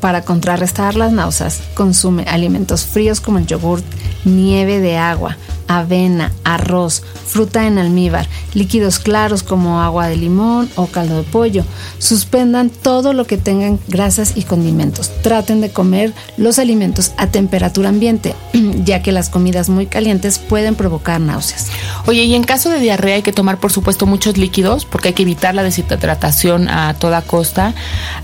para 0.00 0.22
contrarrestar 0.22 0.94
las 0.94 1.12
náuseas, 1.12 1.60
consume 1.74 2.24
alimentos 2.24 2.84
fríos 2.84 3.20
como 3.20 3.38
el 3.38 3.46
yogur, 3.46 3.82
nieve 4.24 4.80
de 4.80 4.96
agua, 4.96 5.36
avena, 5.68 6.32
arroz, 6.44 7.02
fruta 7.26 7.66
en 7.66 7.78
almíbar, 7.78 8.26
líquidos 8.54 8.98
claros 8.98 9.42
como 9.42 9.80
agua 9.80 10.08
de 10.08 10.16
limón 10.16 10.68
o 10.76 10.86
caldo 10.86 11.18
de 11.18 11.22
pollo. 11.22 11.64
Suspendan 11.98 12.70
todo 12.70 13.12
lo 13.12 13.26
que 13.26 13.36
tengan 13.36 13.78
grasas 13.88 14.36
y 14.36 14.42
condimentos. 14.42 15.10
Traten 15.22 15.60
de 15.60 15.70
comer 15.70 16.12
los 16.36 16.58
alimentos 16.58 17.12
a 17.16 17.28
temperatura 17.28 17.90
ambiente, 17.90 18.34
ya 18.84 19.02
que 19.02 19.12
las 19.12 19.28
comidas 19.28 19.68
muy 19.68 19.86
calientes 19.86 20.38
pueden 20.38 20.74
provocar 20.74 21.20
náuseas. 21.20 21.68
Oye, 22.06 22.24
y 22.24 22.34
en 22.34 22.44
caso 22.44 22.70
de 22.70 22.80
diarrea 22.80 23.16
hay 23.16 23.22
que 23.22 23.32
tomar, 23.32 23.58
por 23.58 23.72
supuesto, 23.72 24.06
muchos 24.06 24.38
líquidos 24.38 24.86
porque 24.86 25.08
hay 25.08 25.14
que 25.14 25.22
evitar 25.22 25.54
la 25.54 25.62
deshidratación 25.62 26.68
a 26.68 26.94
toda 26.94 27.22
costa. 27.22 27.74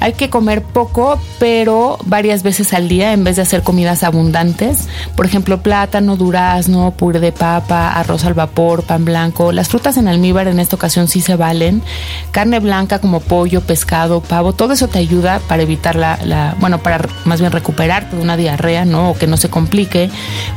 Hay 0.00 0.14
que 0.14 0.30
comer 0.30 0.62
poco, 0.62 1.20
pero 1.38 1.63
varias 2.04 2.42
veces 2.42 2.72
al 2.74 2.88
día 2.88 3.12
en 3.12 3.24
vez 3.24 3.36
de 3.36 3.42
hacer 3.42 3.62
comidas 3.62 4.02
abundantes. 4.02 4.88
Por 5.16 5.26
ejemplo, 5.26 5.62
plátano, 5.62 6.16
durazno, 6.16 6.92
puré 6.92 7.20
de 7.20 7.32
papa, 7.32 7.92
arroz 7.92 8.24
al 8.24 8.34
vapor, 8.34 8.82
pan 8.82 9.04
blanco. 9.04 9.52
Las 9.52 9.68
frutas 9.68 9.96
en 9.96 10.08
almíbar 10.08 10.48
en 10.48 10.60
esta 10.60 10.76
ocasión 10.76 11.08
sí 11.08 11.20
se 11.20 11.36
valen. 11.36 11.82
Carne 12.32 12.60
blanca 12.60 12.98
como 12.98 13.20
pollo, 13.20 13.60
pescado, 13.60 14.20
pavo, 14.20 14.52
todo 14.52 14.72
eso 14.72 14.88
te 14.88 14.98
ayuda 14.98 15.40
para 15.48 15.62
evitar 15.62 15.96
la, 15.96 16.56
bueno, 16.60 16.78
para 16.78 17.08
más 17.24 17.40
bien 17.40 17.52
recuperarte 17.52 18.16
de 18.16 18.22
una 18.22 18.36
diarrea, 18.36 18.84
¿no? 18.84 19.10
O 19.10 19.14
que 19.14 19.26
no 19.26 19.36
se 19.36 19.48
complique. 19.48 20.10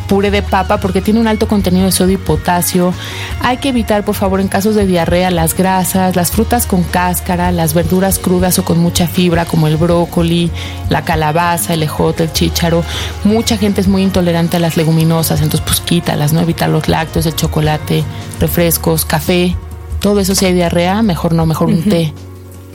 Puré 0.07 0.31
de 0.31 0.41
papa 0.41 0.77
porque 0.77 1.01
tiene 1.01 1.19
un 1.19 1.27
alto 1.27 1.47
contenido 1.47 1.85
de 1.85 1.91
sodio 1.91 2.15
y 2.15 2.17
potasio. 2.17 2.93
Hay 3.41 3.57
que 3.57 3.69
evitar, 3.69 4.03
por 4.03 4.15
favor, 4.15 4.39
en 4.39 4.47
casos 4.47 4.75
de 4.75 4.85
diarrea, 4.85 5.31
las 5.31 5.55
grasas, 5.55 6.15
las 6.15 6.31
frutas 6.31 6.65
con 6.65 6.83
cáscara, 6.83 7.51
las 7.51 7.73
verduras 7.73 8.19
crudas 8.19 8.59
o 8.59 8.65
con 8.65 8.79
mucha 8.79 9.07
fibra 9.07 9.45
como 9.45 9.67
el 9.67 9.77
brócoli, 9.77 10.51
la 10.89 10.96
calabaza, 11.03 11.73
el 11.73 11.83
ejote, 11.83 12.23
el 12.23 12.33
chícharo. 12.33 12.83
Mucha 13.23 13.57
gente 13.57 13.81
es 13.81 13.87
muy 13.87 14.03
intolerante 14.03 14.57
a 14.57 14.59
las 14.59 14.77
leguminosas, 14.77 15.41
entonces 15.41 15.65
pues 15.65 15.81
quítalas, 15.81 16.33
¿no? 16.33 16.41
Evita 16.41 16.67
los 16.67 16.87
lácteos, 16.87 17.25
el 17.25 17.35
chocolate, 17.35 18.03
refrescos, 18.39 19.05
café. 19.05 19.55
Todo 19.99 20.19
eso 20.19 20.35
si 20.35 20.45
hay 20.45 20.53
diarrea, 20.53 21.01
mejor 21.01 21.33
no, 21.33 21.45
mejor 21.45 21.67
un 21.67 21.83
té. 21.83 22.13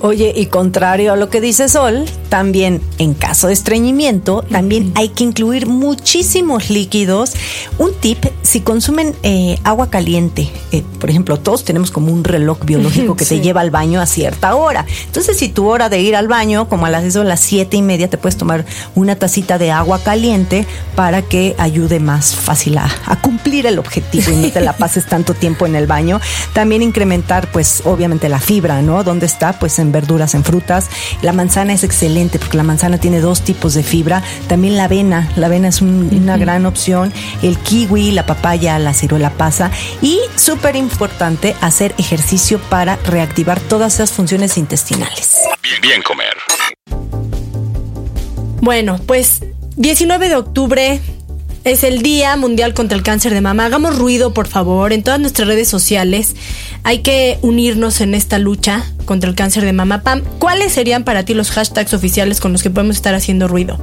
Oye, 0.00 0.32
y 0.35 0.46
contrario 0.46 1.12
a 1.12 1.16
lo 1.16 1.30
que 1.30 1.40
dice 1.40 1.68
Sol, 1.68 2.04
también 2.32 2.80
en 2.96 3.12
caso 3.12 3.48
de 3.48 3.52
estreñimiento, 3.52 4.42
también 4.50 4.90
hay 4.94 5.10
que 5.10 5.22
incluir 5.22 5.66
muchísimos 5.66 6.70
líquidos. 6.70 7.34
Un 7.76 7.92
tip, 7.92 8.24
si 8.40 8.62
consumen 8.62 9.14
eh, 9.22 9.58
agua 9.64 9.90
caliente, 9.90 10.50
eh, 10.70 10.82
por 10.98 11.10
ejemplo, 11.10 11.38
todos 11.38 11.62
tenemos 11.62 11.90
como 11.90 12.10
un 12.10 12.24
reloj 12.24 12.64
biológico 12.64 13.16
que 13.16 13.26
te 13.26 13.42
lleva 13.42 13.60
al 13.60 13.70
baño 13.70 14.00
a 14.00 14.06
cierta 14.06 14.54
hora. 14.54 14.86
Entonces, 15.04 15.36
si 15.36 15.50
tu 15.50 15.68
hora 15.68 15.90
de 15.90 16.00
ir 16.00 16.16
al 16.16 16.26
baño, 16.26 16.70
como 16.70 16.86
a 16.86 16.90
las, 16.90 17.04
eso, 17.04 17.22
las 17.22 17.40
siete 17.40 17.76
y 17.76 17.82
media, 17.82 18.08
te 18.08 18.16
puedes 18.16 18.38
tomar 18.38 18.64
una 18.94 19.14
tacita 19.16 19.58
de 19.58 19.70
agua 19.70 19.98
caliente 19.98 20.66
para 20.96 21.20
que 21.20 21.54
ayude 21.58 22.00
más 22.00 22.34
fácil 22.34 22.78
a, 22.78 22.90
a 23.04 23.20
cumplir 23.20 23.66
el 23.66 23.78
objetivo 23.78 24.30
y 24.30 24.36
no 24.36 24.50
te 24.50 24.62
la 24.62 24.72
pases 24.72 25.04
tanto 25.04 25.34
tiempo 25.34 25.66
en 25.66 25.76
el 25.76 25.86
baño. 25.86 26.18
También 26.54 26.80
incrementar, 26.80 27.52
pues, 27.52 27.82
obviamente 27.84 28.30
la 28.30 28.40
fibra, 28.40 28.80
¿no? 28.80 29.04
¿Dónde 29.04 29.26
está? 29.26 29.58
Pues 29.58 29.78
en 29.78 29.92
verduras, 29.92 30.34
en 30.34 30.44
frutas. 30.44 30.88
La 31.20 31.34
manzana 31.34 31.74
es 31.74 31.84
excelente 31.84 32.21
porque 32.30 32.56
la 32.56 32.62
manzana 32.62 32.98
tiene 32.98 33.20
dos 33.20 33.42
tipos 33.42 33.74
de 33.74 33.82
fibra. 33.82 34.22
También 34.48 34.76
la 34.76 34.85
avena, 34.85 35.30
la 35.37 35.46
avena 35.46 35.68
es 35.68 35.80
una 35.82 36.37
gran 36.37 36.66
opción. 36.66 37.12
El 37.42 37.58
kiwi, 37.58 38.12
la 38.12 38.26
papaya, 38.26 38.78
la 38.78 38.94
ciruela 38.94 39.30
pasa. 39.30 39.70
Y 40.00 40.20
súper 40.37 40.76
importante, 40.76 41.56
hacer 41.61 41.94
ejercicio 41.98 42.58
para 42.58 42.96
reactivar 42.96 43.61
todas 43.61 43.94
esas 43.94 44.12
funciones 44.12 44.56
intestinales. 44.58 45.37
Bien, 45.62 45.80
bien 45.80 46.02
comer. 46.02 46.35
Bueno, 48.61 49.00
pues 49.06 49.40
19 49.76 50.28
de 50.28 50.37
octubre 50.37 51.00
es 51.64 51.85
el 51.85 52.02
Día 52.02 52.37
Mundial 52.37 52.74
contra 52.74 52.96
el 52.96 53.02
Cáncer 53.02 53.35
de 53.35 53.40
Mama. 53.40 53.66
Hagamos 53.66 53.98
ruido, 53.98 54.35
por 54.35 54.48
favor, 54.48 54.92
en 54.92 55.02
todas 55.02 55.20
nuestras 55.20 55.48
redes 55.48 55.68
sociales. 55.68 56.35
Hay 56.82 56.98
que 56.98 57.38
unirnos 57.42 58.00
en 58.00 58.14
esta 58.14 58.38
lucha 58.38 58.85
contra 59.04 59.28
el 59.30 59.36
cáncer 59.36 59.64
de 59.64 59.72
mama. 59.72 60.02
Pam, 60.02 60.22
¿cuáles 60.38 60.72
serían 60.72 61.04
para 61.04 61.24
ti 61.24 61.34
los 61.34 61.50
hashtags 61.50 61.92
oficiales 61.94 62.40
con 62.40 62.52
los 62.52 62.62
que 62.62 62.70
podemos 62.70 62.96
estar 62.96 63.14
haciendo 63.14 63.48
ruido? 63.48 63.78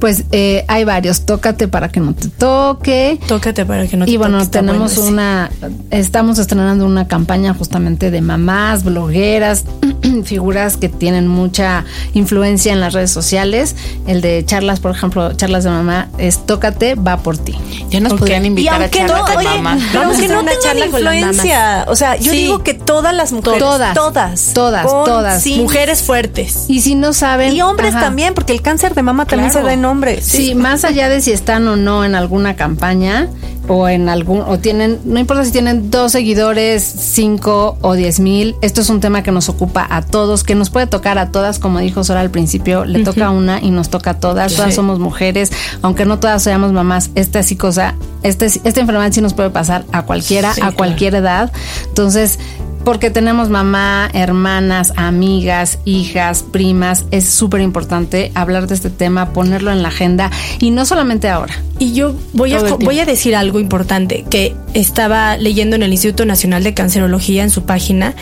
Pues 0.00 0.24
eh, 0.32 0.64
hay 0.68 0.84
varios. 0.84 1.26
Tócate 1.26 1.68
para 1.68 1.88
que 1.90 2.00
no 2.00 2.14
te 2.14 2.28
toque. 2.28 3.18
Tócate 3.26 3.64
para 3.66 3.86
que 3.86 3.96
no 3.96 4.04
te 4.06 4.10
y 4.10 4.16
bueno, 4.16 4.38
toque. 4.38 4.50
Tenemos 4.50 4.94
bueno 4.96 5.02
ese. 5.02 5.10
una, 5.12 5.50
estamos 5.90 6.38
estrenando 6.38 6.86
una 6.86 7.06
campaña 7.08 7.54
justamente 7.54 8.10
de 8.10 8.20
mamás, 8.20 8.84
blogueras, 8.84 9.64
figuras 10.24 10.76
que 10.76 10.88
tienen 10.88 11.28
mucha 11.28 11.84
influencia 12.14 12.72
en 12.72 12.80
las 12.80 12.92
redes 12.94 13.10
sociales. 13.10 13.76
El 14.06 14.20
de 14.20 14.44
charlas, 14.44 14.80
por 14.80 14.90
ejemplo, 14.92 15.32
charlas 15.34 15.64
de 15.64 15.70
mamá 15.70 16.08
es 16.18 16.46
Tócate, 16.46 16.94
va 16.94 17.18
por 17.18 17.36
ti. 17.38 17.54
Ya 17.90 18.00
nos 18.00 18.12
Ok. 18.12 18.20
podrían 18.20 18.44
Y 18.44 18.48
invitar 18.48 18.74
a 18.74 18.84
aunque 18.84 18.98
charlas 18.98 19.20
no, 19.20 19.26
de 19.26 19.36
oye, 19.36 19.48
mamá. 19.62 19.78
pero 19.92 20.00
Vamos 20.00 20.16
a 20.16 20.18
que 20.20 20.24
hacer 20.26 20.36
no 20.36 20.42
una 20.42 20.50
tengan 20.52 20.64
charla 20.64 20.86
con 20.90 21.04
las 21.04 21.14
influencia. 21.16 21.84
O 21.88 21.96
sea, 21.96 22.16
yo 22.16 22.30
Sí. 22.32 22.36
digo 22.38 22.62
que 22.64 22.74
todas 22.74 23.14
las 23.14 23.32
mujeres, 23.32 23.58
Todas. 23.60 23.94
todas, 23.94 23.94
Todas, 23.94 24.40
con 24.60 25.04
todas. 25.04 25.42
sí. 25.42 25.56
Mujeres 25.60 26.02
fuertes. 26.02 26.66
Y 26.68 26.80
si 26.80 26.94
no 26.94 27.12
saben. 27.12 27.52
y 27.52 27.62
hombres 27.62 27.94
ajá. 27.94 28.06
también, 28.06 28.34
porque 28.34 28.52
el 28.52 28.62
cáncer 28.62 28.94
de 28.94 29.02
mama 29.02 29.26
también 29.26 29.52
se 29.52 29.62
da 29.62 29.72
en 29.72 29.84
hombres. 29.84 30.24
Sí, 30.24 30.54
más 30.54 30.84
allá 30.84 31.08
de 31.08 31.20
si 31.20 31.32
están 31.32 31.66
o 31.68 31.76
no 31.76 32.04
en 32.04 32.14
alguna 32.14 32.56
campaña, 32.56 33.28
o 33.70 33.88
en 33.88 34.08
algún, 34.08 34.40
o 34.40 34.58
tienen, 34.58 34.98
no 35.04 35.20
importa 35.20 35.44
si 35.44 35.52
tienen 35.52 35.90
dos 35.90 36.12
seguidores, 36.12 36.82
cinco 36.82 37.78
o 37.82 37.94
diez 37.94 38.18
mil, 38.18 38.56
esto 38.62 38.80
es 38.80 38.90
un 38.90 39.00
tema 39.00 39.22
que 39.22 39.30
nos 39.30 39.48
ocupa 39.48 39.86
a 39.88 40.02
todos, 40.02 40.42
que 40.42 40.56
nos 40.56 40.70
puede 40.70 40.88
tocar 40.88 41.18
a 41.18 41.30
todas, 41.30 41.60
como 41.60 41.78
dijo 41.78 42.02
Sora 42.02 42.20
al 42.20 42.30
principio, 42.30 42.84
le 42.84 43.04
toca 43.04 43.26
a 43.26 43.30
una 43.30 43.60
y 43.60 43.70
nos 43.70 43.88
toca 43.88 44.10
a 44.10 44.18
todas, 44.18 44.54
todas 44.54 44.74
somos 44.74 44.98
mujeres, 44.98 45.52
aunque 45.82 46.04
no 46.04 46.18
todas 46.18 46.42
seamos 46.42 46.72
mamás, 46.72 47.10
esta 47.14 47.42
sí 47.44 47.54
cosa, 47.54 47.94
este, 48.24 48.46
esta 48.46 48.80
enfermedad 48.80 49.12
sí 49.12 49.20
nos 49.20 49.34
puede 49.34 49.50
pasar 49.50 49.84
a 49.92 50.02
cualquiera, 50.02 50.52
a 50.60 50.72
cualquier 50.72 51.14
edad, 51.14 51.52
entonces 51.86 52.40
porque 52.84 53.10
tenemos 53.10 53.50
mamá, 53.50 54.08
hermanas, 54.12 54.92
amigas, 54.96 55.78
hijas, 55.84 56.42
primas. 56.42 57.04
Es 57.10 57.28
súper 57.28 57.60
importante 57.60 58.32
hablar 58.34 58.66
de 58.66 58.74
este 58.74 58.90
tema, 58.90 59.32
ponerlo 59.32 59.70
en 59.70 59.82
la 59.82 59.88
agenda 59.88 60.30
y 60.58 60.70
no 60.70 60.84
solamente 60.84 61.28
ahora. 61.28 61.54
Y 61.78 61.92
yo 61.92 62.14
voy 62.32 62.54
a, 62.54 62.62
voy 62.62 63.00
a 63.00 63.04
decir 63.04 63.36
algo 63.36 63.60
importante 63.60 64.24
que 64.28 64.54
estaba 64.74 65.36
leyendo 65.36 65.76
en 65.76 65.82
el 65.82 65.92
Instituto 65.92 66.24
Nacional 66.24 66.64
de 66.64 66.74
Cancerología 66.74 67.42
en 67.42 67.50
su 67.50 67.62
página, 67.64 68.14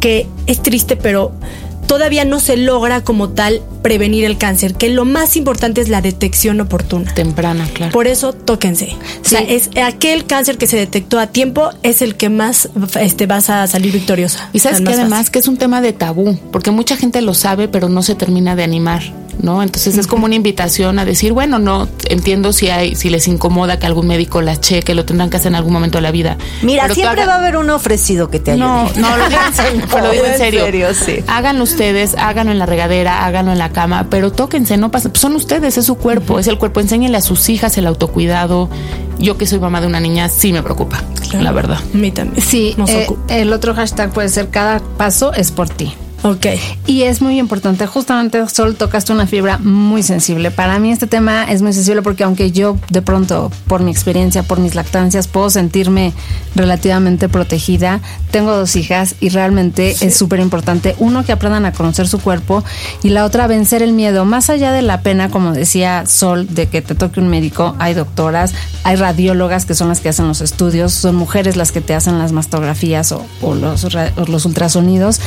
que 0.00 0.26
es 0.46 0.62
triste, 0.62 0.96
pero 0.96 1.32
todavía 1.92 2.24
no 2.24 2.40
se 2.40 2.56
logra 2.56 3.04
como 3.04 3.28
tal 3.28 3.60
prevenir 3.82 4.24
el 4.24 4.38
cáncer, 4.38 4.72
que 4.72 4.88
lo 4.88 5.04
más 5.04 5.36
importante 5.36 5.82
es 5.82 5.90
la 5.90 6.00
detección 6.00 6.58
oportuna. 6.58 7.12
Temprana, 7.12 7.68
claro. 7.74 7.92
Por 7.92 8.06
eso, 8.06 8.32
tóquense. 8.32 8.96
O 9.22 9.28
sea, 9.28 9.40
es 9.40 9.68
aquel 9.76 10.24
cáncer 10.24 10.56
que 10.56 10.66
se 10.66 10.78
detectó 10.78 11.18
a 11.18 11.26
tiempo 11.26 11.68
es 11.82 12.00
el 12.00 12.14
que 12.14 12.30
más 12.30 12.70
este, 12.98 13.26
vas 13.26 13.50
a 13.50 13.66
salir 13.66 13.92
victoriosa. 13.92 14.48
Y 14.54 14.60
sabes 14.60 14.80
que 14.80 14.90
además 14.90 15.28
que 15.28 15.38
es 15.38 15.48
un 15.48 15.58
tema 15.58 15.82
de 15.82 15.92
tabú, 15.92 16.38
porque 16.50 16.70
mucha 16.70 16.96
gente 16.96 17.20
lo 17.20 17.34
sabe, 17.34 17.68
pero 17.68 17.90
no 17.90 18.02
se 18.02 18.14
termina 18.14 18.56
de 18.56 18.62
animar. 18.62 19.02
¿No? 19.42 19.62
Entonces 19.62 19.98
es 19.98 20.06
como 20.06 20.24
una 20.26 20.34
invitación 20.34 20.98
a 20.98 21.04
decir, 21.04 21.32
bueno, 21.32 21.58
no 21.58 21.88
entiendo 22.08 22.52
si 22.52 22.70
hay, 22.70 22.94
si 22.94 23.10
les 23.10 23.28
incomoda 23.28 23.78
que 23.78 23.86
algún 23.86 24.06
médico 24.06 24.40
la 24.40 24.58
cheque, 24.58 24.94
lo 24.94 25.04
tendrán 25.04 25.30
que 25.30 25.36
hacer 25.36 25.48
en 25.48 25.56
algún 25.56 25.72
momento 25.72 25.98
de 25.98 26.02
la 26.02 26.10
vida. 26.10 26.36
Mira, 26.62 26.88
siempre 26.88 27.26
va 27.26 27.34
a 27.34 27.38
haber 27.38 27.56
un 27.56 27.70
ofrecido 27.70 28.30
que 28.30 28.38
te 28.38 28.52
ayude. 28.52 28.64
No, 28.64 28.90
no, 28.96 29.16
lo 29.16 29.28
digo 29.28 30.24
en 30.24 30.38
serio. 30.38 30.88
Lo 30.88 30.94
serio. 30.94 31.24
Háganlo 31.26 31.64
ustedes, 31.64 32.14
háganlo 32.16 32.52
en 32.52 32.58
la 32.58 32.66
regadera, 32.66 33.26
háganlo 33.26 33.52
en 33.52 33.58
la 33.58 33.70
cama, 33.70 34.06
pero 34.08 34.32
tóquense, 34.32 34.76
no 34.76 34.90
pasa, 34.90 35.10
son 35.14 35.34
ustedes, 35.36 35.76
es 35.76 35.86
su 35.86 35.96
cuerpo, 35.96 36.38
es 36.38 36.46
el 36.46 36.58
cuerpo. 36.58 36.80
Enséñenle 36.80 37.18
a 37.18 37.22
sus 37.22 37.48
hijas 37.48 37.76
el 37.78 37.86
autocuidado. 37.86 38.68
Yo 39.18 39.36
que 39.38 39.46
soy 39.46 39.58
mamá 39.58 39.80
de 39.80 39.86
una 39.86 40.00
niña, 40.00 40.28
sí 40.28 40.52
me 40.52 40.62
preocupa, 40.62 41.02
la 41.32 41.52
verdad. 41.52 41.78
A 41.94 41.96
mí 41.96 42.10
también. 42.10 42.42
Sí, 42.44 42.74
eh, 42.88 43.06
el 43.28 43.52
otro 43.52 43.74
hashtag 43.74 44.12
puede 44.12 44.28
ser 44.28 44.48
cada 44.50 44.80
paso 44.80 45.32
es 45.32 45.50
por 45.52 45.68
ti. 45.68 45.94
Ok. 46.24 46.46
Y 46.86 47.02
es 47.02 47.20
muy 47.20 47.38
importante, 47.40 47.86
justamente 47.86 48.48
Sol 48.48 48.76
tocaste 48.76 49.12
una 49.12 49.26
fibra 49.26 49.58
muy 49.58 50.04
sensible. 50.04 50.52
Para 50.52 50.78
mí 50.78 50.92
este 50.92 51.08
tema 51.08 51.44
es 51.50 51.62
muy 51.62 51.72
sensible 51.72 52.00
porque 52.02 52.22
aunque 52.22 52.52
yo 52.52 52.78
de 52.90 53.02
pronto, 53.02 53.50
por 53.66 53.82
mi 53.82 53.90
experiencia, 53.90 54.44
por 54.44 54.60
mis 54.60 54.76
lactancias, 54.76 55.26
puedo 55.26 55.50
sentirme 55.50 56.12
relativamente 56.54 57.28
protegida, 57.28 58.00
tengo 58.30 58.54
dos 58.54 58.76
hijas 58.76 59.16
y 59.18 59.30
realmente 59.30 59.96
es 60.00 60.16
súper 60.16 60.38
importante, 60.38 60.94
uno, 60.98 61.24
que 61.24 61.32
aprendan 61.32 61.66
a 61.66 61.72
conocer 61.72 62.06
su 62.06 62.20
cuerpo 62.20 62.62
y 63.02 63.08
la 63.08 63.24
otra, 63.24 63.48
vencer 63.48 63.82
el 63.82 63.92
miedo. 63.92 64.24
Más 64.24 64.48
allá 64.48 64.70
de 64.70 64.82
la 64.82 65.00
pena, 65.00 65.28
como 65.28 65.52
decía 65.52 66.06
Sol, 66.06 66.46
de 66.54 66.68
que 66.68 66.82
te 66.82 66.94
toque 66.94 67.18
un 67.18 67.28
médico, 67.28 67.74
hay 67.80 67.94
doctoras, 67.94 68.54
hay 68.84 68.94
radiólogas 68.94 69.64
que 69.64 69.74
son 69.74 69.88
las 69.88 70.00
que 70.00 70.10
hacen 70.10 70.28
los 70.28 70.40
estudios, 70.40 70.92
son 70.92 71.16
mujeres 71.16 71.56
las 71.56 71.72
que 71.72 71.80
te 71.80 71.94
hacen 71.94 72.20
las 72.20 72.30
mastografías 72.30 73.10
o, 73.10 73.54
los, 73.54 73.84
o 73.84 74.26
los 74.26 74.44
ultrasonidos. 74.44 75.20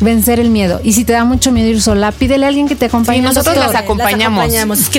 Vencer 0.00 0.37
el 0.40 0.50
miedo. 0.50 0.80
Y 0.82 0.92
si 0.92 1.04
te 1.04 1.12
da 1.12 1.24
mucho 1.24 1.52
miedo 1.52 1.68
ir 1.68 1.80
sola, 1.80 2.12
pídele 2.12 2.46
a 2.46 2.48
alguien 2.48 2.68
que 2.68 2.76
te 2.76 2.86
acompañe. 2.86 3.20
nosotros 3.22 3.56
las 3.56 3.74
acompañamos. 3.74 4.52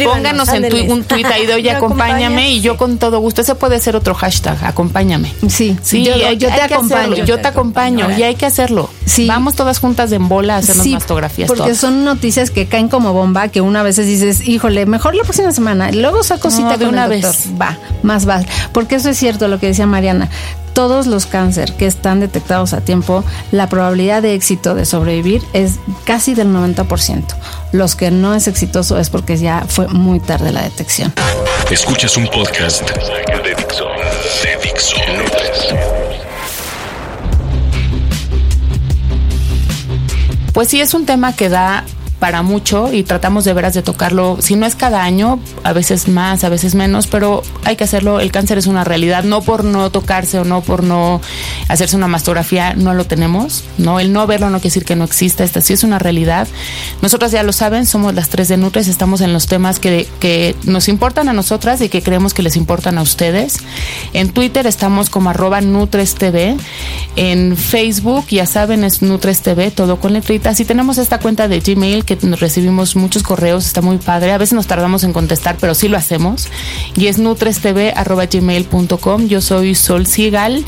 Pónganos 0.04 0.50
en 0.50 0.92
un 0.92 1.04
tweet 1.04 1.26
ahí 1.26 1.46
de 1.46 1.54
oye, 1.54 1.72
acompáñame 1.80 2.52
y 2.52 2.62
yo 2.62 2.78
con 2.78 2.98
todo 2.98 3.20
gusto. 3.20 3.42
Ese 3.42 3.56
puede 3.56 3.80
ser 3.80 3.96
otro 3.96 4.14
hashtag, 4.14 4.58
acompáñame. 4.64 5.34
Sí, 5.48 5.78
sí, 5.82 6.04
yo, 6.04 6.16
te 6.50 6.62
acompaño. 6.62 7.26
Yo 7.26 7.40
te 7.40 7.48
acompaño 7.48 8.10
y 8.18 8.24
hay 8.24 8.36
que 8.36 8.46
hacerlo. 8.46 8.90
Sí. 9.06 9.28
Vamos 9.28 9.56
todas 9.56 9.80
juntas 9.80 10.12
en 10.12 10.28
bola 10.30 10.56
a 10.56 10.58
hacernos 10.60 10.88
mastografías. 10.88 11.48
Porque 11.48 11.76
son 11.76 12.04
noticias 12.04 12.52
que 12.52 12.68
caen 12.68 12.90
como 12.90 13.14
bomba, 13.14 13.48
que 13.48 13.62
una 13.62 13.84
vez 13.84 13.98
dices, 13.98 14.48
híjole, 14.48 14.86
mejor 14.86 15.16
la 15.16 15.24
próxima 15.24 15.52
semana. 15.52 15.92
Luego 15.92 16.24
saco 16.24 16.52
cita 16.52 16.78
de 16.78 16.88
una 16.88 17.08
vez. 17.08 17.50
Va, 17.60 17.78
más 18.04 18.28
va. 18.28 18.42
Porque 18.72 18.96
eso 18.96 19.10
es 19.10 19.18
cierto 19.18 19.48
lo 19.48 19.60
que 19.60 19.68
decía 19.68 19.86
Mariana 19.86 20.30
todos 20.80 21.08
los 21.08 21.26
cáncer 21.26 21.74
que 21.74 21.88
están 21.88 22.22
detectados 22.22 22.72
a 22.72 22.80
tiempo, 22.80 23.26
la 23.52 23.68
probabilidad 23.68 24.22
de 24.22 24.34
éxito 24.34 24.76
de 24.76 24.86
sobrevivir 24.86 25.44
es 25.52 25.78
casi 26.06 26.36
del 26.36 26.54
90%. 26.56 27.26
Los 27.74 27.98
que 27.98 28.12
no 28.12 28.34
es 28.34 28.48
exitoso 28.48 28.98
es 28.98 29.10
porque 29.10 29.36
ya 29.36 29.66
fue 29.68 29.90
muy 29.90 30.22
tarde 30.22 30.54
la 30.54 30.62
detección. 30.62 31.14
Escuchas 31.70 32.16
un 32.16 32.28
podcast 32.28 32.90
de 32.92 33.56
Dixo. 33.58 33.88
De 34.42 34.58
Dixo. 34.64 34.96
Pues 40.54 40.70
sí, 40.70 40.80
es 40.80 40.94
un 40.94 41.06
tema 41.06 41.36
que 41.36 41.50
da 41.50 41.84
para 42.20 42.42
mucho 42.42 42.94
y 42.94 43.04
tratamos 43.04 43.46
de 43.46 43.54
veras 43.54 43.74
de 43.74 43.82
tocarlo, 43.82 44.38
si 44.42 44.56
no 44.56 44.66
es 44.66 44.76
cada 44.76 45.04
año, 45.04 45.40
a 45.64 45.74
veces 45.74 46.08
más, 46.08 46.44
a 46.44 46.50
veces 46.50 46.76
menos, 46.76 47.08
pero 47.08 47.42
hay 47.64 47.76
que 47.76 47.86
hacerlo. 47.86 48.20
El 48.20 48.32
cáncer 48.32 48.58
es 48.58 48.68
una 48.68 48.84
realidad, 48.84 49.24
no 49.24 49.42
por 49.42 49.64
no 49.64 49.90
tocarse 49.90 50.40
o 50.40 50.44
no 50.44 50.62
por 50.62 50.84
no 50.84 51.22
hacerse 51.70 51.96
una 51.96 52.08
mastografía, 52.08 52.74
no 52.74 52.94
lo 52.94 53.06
tenemos, 53.06 53.64
¿no? 53.78 54.00
El 54.00 54.12
no 54.12 54.28
verlo 54.28 54.50
no 54.50 54.58
quiere 54.58 54.70
decir 54.70 54.86
que 54.86 54.96
no 54.96 55.06
exista, 55.06 55.44
esta 55.44 55.62
sí 55.62 55.74
es 55.74 55.84
una 55.84 55.98
realidad. 56.00 56.48
Nosotras 57.02 57.32
ya 57.32 57.44
lo 57.44 57.54
saben, 57.54 57.86
somos 57.86 58.14
las 58.14 58.30
tres 58.30 58.50
de 58.50 58.58
Nutres, 58.58 58.88
estamos 58.88 59.22
en 59.22 59.32
los 59.34 59.48
temas 59.48 59.80
que, 59.80 60.08
que 60.20 60.56
nos 60.64 60.90
importan 60.90 61.30
a 61.30 61.34
nosotras 61.34 61.82
y 61.82 61.90
que 61.90 62.02
creemos 62.02 62.34
que 62.34 62.44
les 62.44 62.58
importan 62.58 62.98
a 62.98 63.02
ustedes. 63.02 63.58
En 64.14 64.30
Twitter 64.30 64.68
estamos 64.68 65.10
como 65.10 65.30
arroba 65.30 65.62
NutresTV, 65.62 66.58
en 67.20 67.56
Facebook, 67.58 68.28
ya 68.30 68.46
saben, 68.46 68.86
es 68.86 69.02
NutresTV, 69.02 69.72
todo 69.72 70.00
con 70.00 70.14
letritas, 70.14 70.58
y 70.62 70.66
tenemos 70.66 70.98
esta 70.98 71.20
cuenta 71.20 71.50
de 71.50 71.60
Gmail 71.60 72.06
que 72.06 72.16
recibimos 72.16 72.96
muchos 72.96 73.24
correos, 73.24 73.66
está 73.66 73.82
muy 73.82 73.98
padre. 73.98 74.32
A 74.32 74.38
veces 74.38 74.54
nos 74.54 74.68
tardamos 74.68 75.04
en 75.04 75.12
contestar, 75.12 75.58
pero 75.60 75.76
sí 75.76 75.90
lo 75.90 75.98
hacemos. 75.98 76.48
Y 76.96 77.08
es 77.08 77.18
nutrestv.gmail.com. 77.18 79.28
Yo 79.28 79.42
soy 79.42 79.76
Sol 79.76 80.08
Sigal 80.08 80.64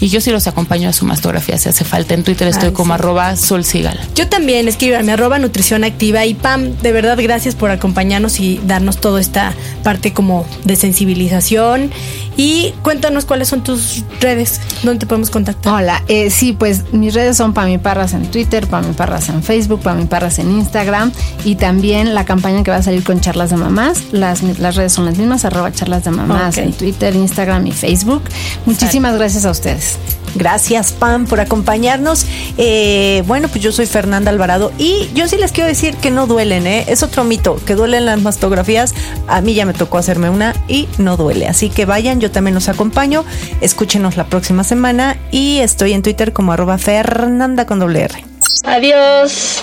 y 0.00 0.08
yo 0.08 0.20
sí 0.20 0.32
los 0.32 0.48
acompaño 0.48 0.88
a 0.88 0.92
su 0.92 1.04
mastografía 1.04 1.56
si 1.56 1.68
hace 1.68 1.84
falta. 1.84 2.14
En 2.14 2.24
Twitter 2.24 2.48
estoy 2.48 2.72
como 2.72 2.94
arroba 2.94 3.36
Sol 3.36 3.64
Sigal. 3.64 4.00
Yo 4.16 4.26
también, 4.26 4.66
escríbanme 4.66 5.12
arroba 5.12 5.38
Nutrición 5.38 5.84
Activa. 5.84 6.26
Y 6.26 6.34
Pam, 6.34 6.76
de 6.78 6.90
verdad, 6.90 7.16
gracias 7.22 7.54
por 7.54 7.70
acompañarnos 7.70 8.40
y 8.40 8.60
darnos 8.66 8.98
toda 8.98 9.20
esta 9.20 9.54
parte 9.84 10.12
como 10.12 10.44
de 10.64 10.74
sensibilización. 10.74 11.92
Y 12.36 12.72
cuéntanos 12.82 13.24
cuáles 13.24 13.48
son 13.48 13.62
tus 13.62 14.04
redes, 14.20 14.60
dónde 14.82 15.00
te 15.00 15.06
podemos 15.06 15.30
contactar. 15.30 15.82
Hola, 15.82 16.02
eh, 16.08 16.30
sí, 16.30 16.52
pues 16.52 16.92
mis 16.92 17.14
redes 17.14 17.36
son 17.36 17.52
Pami 17.52 17.78
Parras 17.78 18.14
en 18.14 18.30
Twitter, 18.30 18.66
Pami 18.66 18.94
Parras 18.94 19.28
en 19.28 19.42
Facebook, 19.42 19.80
Pami 19.80 20.04
Parras 20.04 20.38
en 20.38 20.50
Instagram 20.50 21.12
y 21.44 21.56
también 21.56 22.14
la 22.14 22.24
campaña 22.24 22.62
que 22.62 22.70
va 22.70 22.78
a 22.78 22.82
salir 22.82 23.04
con 23.04 23.20
charlas 23.20 23.50
de 23.50 23.56
mamás. 23.56 24.12
Las, 24.12 24.42
las 24.42 24.76
redes 24.76 24.92
son 24.92 25.04
las 25.04 25.18
mismas, 25.18 25.44
arroba 25.44 25.72
charlas 25.72 26.04
de 26.04 26.10
mamás 26.10 26.58
en 26.58 26.72
Twitter, 26.72 27.14
Instagram 27.14 27.66
y 27.66 27.72
Facebook. 27.72 28.22
Muchísimas 28.66 29.14
gracias 29.16 29.44
a 29.44 29.50
ustedes. 29.50 29.98
Gracias, 30.34 30.92
Pam, 30.92 31.26
por 31.26 31.40
acompañarnos. 31.40 32.26
Eh, 32.56 33.22
bueno, 33.26 33.48
pues 33.48 33.62
yo 33.62 33.72
soy 33.72 33.86
Fernanda 33.86 34.30
Alvarado 34.30 34.72
y 34.78 35.08
yo 35.14 35.28
sí 35.28 35.36
les 35.36 35.52
quiero 35.52 35.68
decir 35.68 35.96
que 35.96 36.10
no 36.10 36.26
duelen, 36.26 36.66
¿eh? 36.66 36.84
Es 36.88 37.02
otro 37.02 37.24
mito, 37.24 37.58
que 37.66 37.74
duelen 37.74 38.06
las 38.06 38.20
mastografías. 38.20 38.94
A 39.28 39.40
mí 39.40 39.54
ya 39.54 39.66
me 39.66 39.74
tocó 39.74 39.98
hacerme 39.98 40.30
una 40.30 40.54
y 40.68 40.88
no 40.98 41.16
duele. 41.16 41.46
Así 41.46 41.68
que 41.68 41.84
vayan, 41.84 42.20
yo 42.20 42.30
también 42.30 42.54
los 42.54 42.68
acompaño. 42.68 43.24
Escúchenos 43.60 44.16
la 44.16 44.24
próxima 44.24 44.64
semana 44.64 45.16
y 45.30 45.58
estoy 45.58 45.92
en 45.92 46.02
Twitter 46.02 46.32
como 46.32 46.52
arroba 46.52 46.78
Fernanda 46.78 47.66
con 47.66 47.78
doble 47.78 48.02
R. 48.02 48.24
Adiós. 48.64 49.62